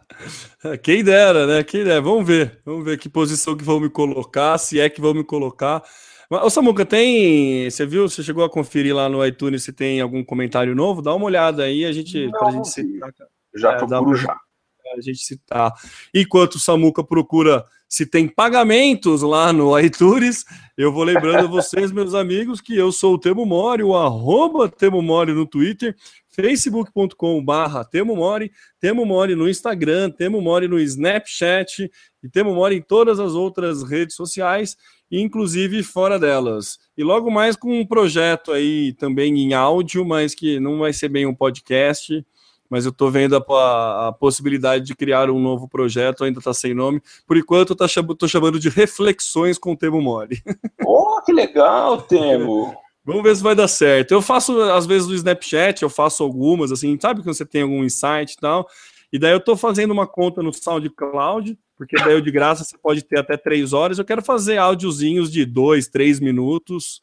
[0.82, 1.62] Quem dera, né?
[1.62, 2.00] Quem dera.
[2.00, 2.60] Vamos ver.
[2.64, 5.82] Vamos ver que posição que vão me colocar, se é que vão me colocar.
[6.30, 7.70] Ô Samuca, tem.
[7.70, 8.08] Você viu?
[8.08, 11.00] Você chegou a conferir lá no iTunes se tem algum comentário novo?
[11.00, 12.26] Dá uma olhada aí, a gente.
[12.26, 13.12] Não, pra gente citar.
[13.56, 14.92] Já É, procuro pra- já.
[14.96, 15.72] a gente citar.
[16.14, 20.44] Enquanto o Samuca procura se tem pagamentos lá no iTunes,
[20.76, 24.68] eu vou lembrando a vocês, meus amigos, que eu sou o Temo Mori, o arroba
[24.68, 25.96] Temo Mori no Twitter,
[26.28, 31.90] facebook.com barra Temo Mori, Temo Mori no Instagram, Temo Mori no Snapchat
[32.22, 34.76] e Temo Mori em todas as outras redes sociais,
[35.10, 36.78] inclusive fora delas.
[36.96, 41.08] E logo mais com um projeto aí também em áudio, mas que não vai ser
[41.08, 42.24] bem um podcast,
[42.68, 46.74] mas eu estou vendo a, a, possibilidade de criar um novo projeto, ainda está sem
[46.74, 47.00] nome.
[47.26, 50.42] Por enquanto, eu estou chamando de Reflexões com o Temo Mori.
[50.84, 52.74] Oh, que legal, Temo!
[53.04, 54.12] Vamos ver se vai dar certo.
[54.12, 57.82] Eu faço, às vezes, no Snapchat, eu faço algumas, assim, sabe quando você tem algum
[57.82, 58.68] insight e tal?
[59.12, 62.76] E daí eu estou fazendo uma conta no SoundCloud, porque daí eu de graça você
[62.76, 63.98] pode ter até três horas.
[63.98, 67.00] Eu quero fazer áudiozinhos de dois, três minutos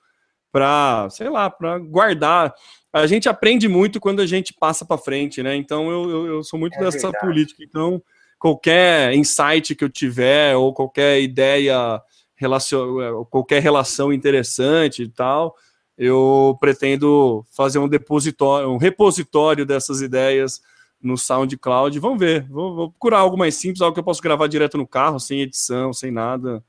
[0.51, 2.53] para, sei lá, para guardar
[3.01, 5.53] a gente aprende muito quando a gente passa para frente, né?
[5.55, 7.25] Então eu, eu, eu sou muito é dessa verdade.
[7.25, 7.61] política.
[7.61, 8.01] Então,
[8.39, 12.01] qualquer insight que eu tiver, ou qualquer ideia,
[12.35, 13.25] relacion...
[13.25, 15.57] qualquer relação interessante e tal,
[15.97, 20.61] eu pretendo fazer um depositório, um repositório dessas ideias
[21.05, 21.99] no SoundCloud.
[21.99, 24.87] Vamos ver, vou, vou procurar algo mais simples, algo que eu possa gravar direto no
[24.87, 26.63] carro, sem edição, sem nada,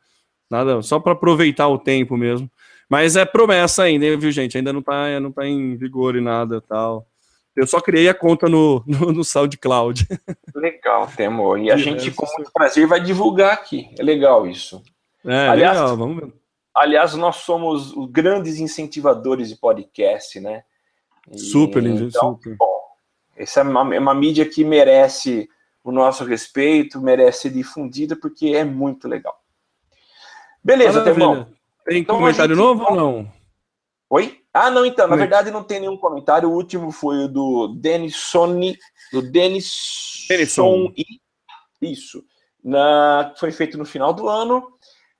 [0.50, 2.50] nada, só para aproveitar o tempo mesmo.
[2.88, 4.56] Mas é promessa ainda, viu, gente?
[4.56, 7.06] Ainda não tá, não tá em vigor e nada tal.
[7.56, 10.06] Eu só criei a conta no, no, no SoundCloud.
[10.54, 11.58] Legal, Temor.
[11.58, 13.88] E a gente, com muito prazer, vai divulgar aqui.
[13.98, 14.82] É legal isso.
[15.24, 16.32] É, aliás, legal, vamos ver.
[16.74, 20.62] Aliás, nós somos os grandes incentivadores de podcast, né?
[21.30, 22.54] E, super, lindo, então, super.
[22.56, 22.80] Bom,
[23.36, 25.48] essa é uma, é uma mídia que merece
[25.84, 29.40] o nosso respeito, merece ser difundida, porque é muito legal.
[30.62, 31.46] Beleza, Temor.
[31.84, 32.64] Tem então, comentário gente...
[32.64, 33.32] novo ou não?
[34.10, 34.40] Oi?
[34.52, 36.48] Ah, não, então, na verdade não tem nenhum comentário.
[36.48, 38.58] O último foi o do Denison,
[39.12, 41.04] do Denison e
[41.80, 42.24] isso.
[42.64, 44.72] Na, foi feito no final do ano.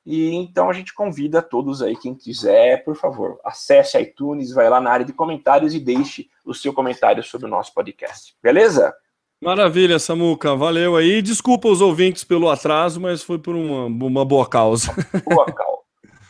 [0.05, 4.81] E então a gente convida todos aí, quem quiser, por favor, acesse iTunes, vai lá
[4.81, 8.35] na área de comentários e deixe o seu comentário sobre o nosso podcast.
[8.43, 8.95] Beleza?
[9.43, 10.55] Maravilha, Samuca.
[10.55, 11.21] Valeu aí.
[11.21, 14.95] Desculpa os ouvintes pelo atraso, mas foi por uma, uma boa causa.
[15.27, 15.77] Boa causa.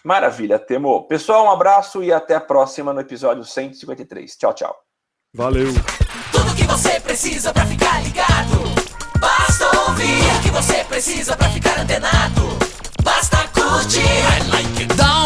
[0.05, 1.03] Maravilha, Temo.
[1.09, 4.37] Pessoal, um abraço e até a próxima no episódio 153.
[4.37, 4.77] Tchau, tchau.
[5.35, 5.73] Valeu.
[6.33, 8.57] Tudo que você precisa para ficar ligado.
[9.19, 12.43] Basta ouvir o que você precisa para ficar antenado.
[13.03, 14.01] Basta curtir.
[14.01, 14.97] I like it.
[14.97, 15.26] Reply,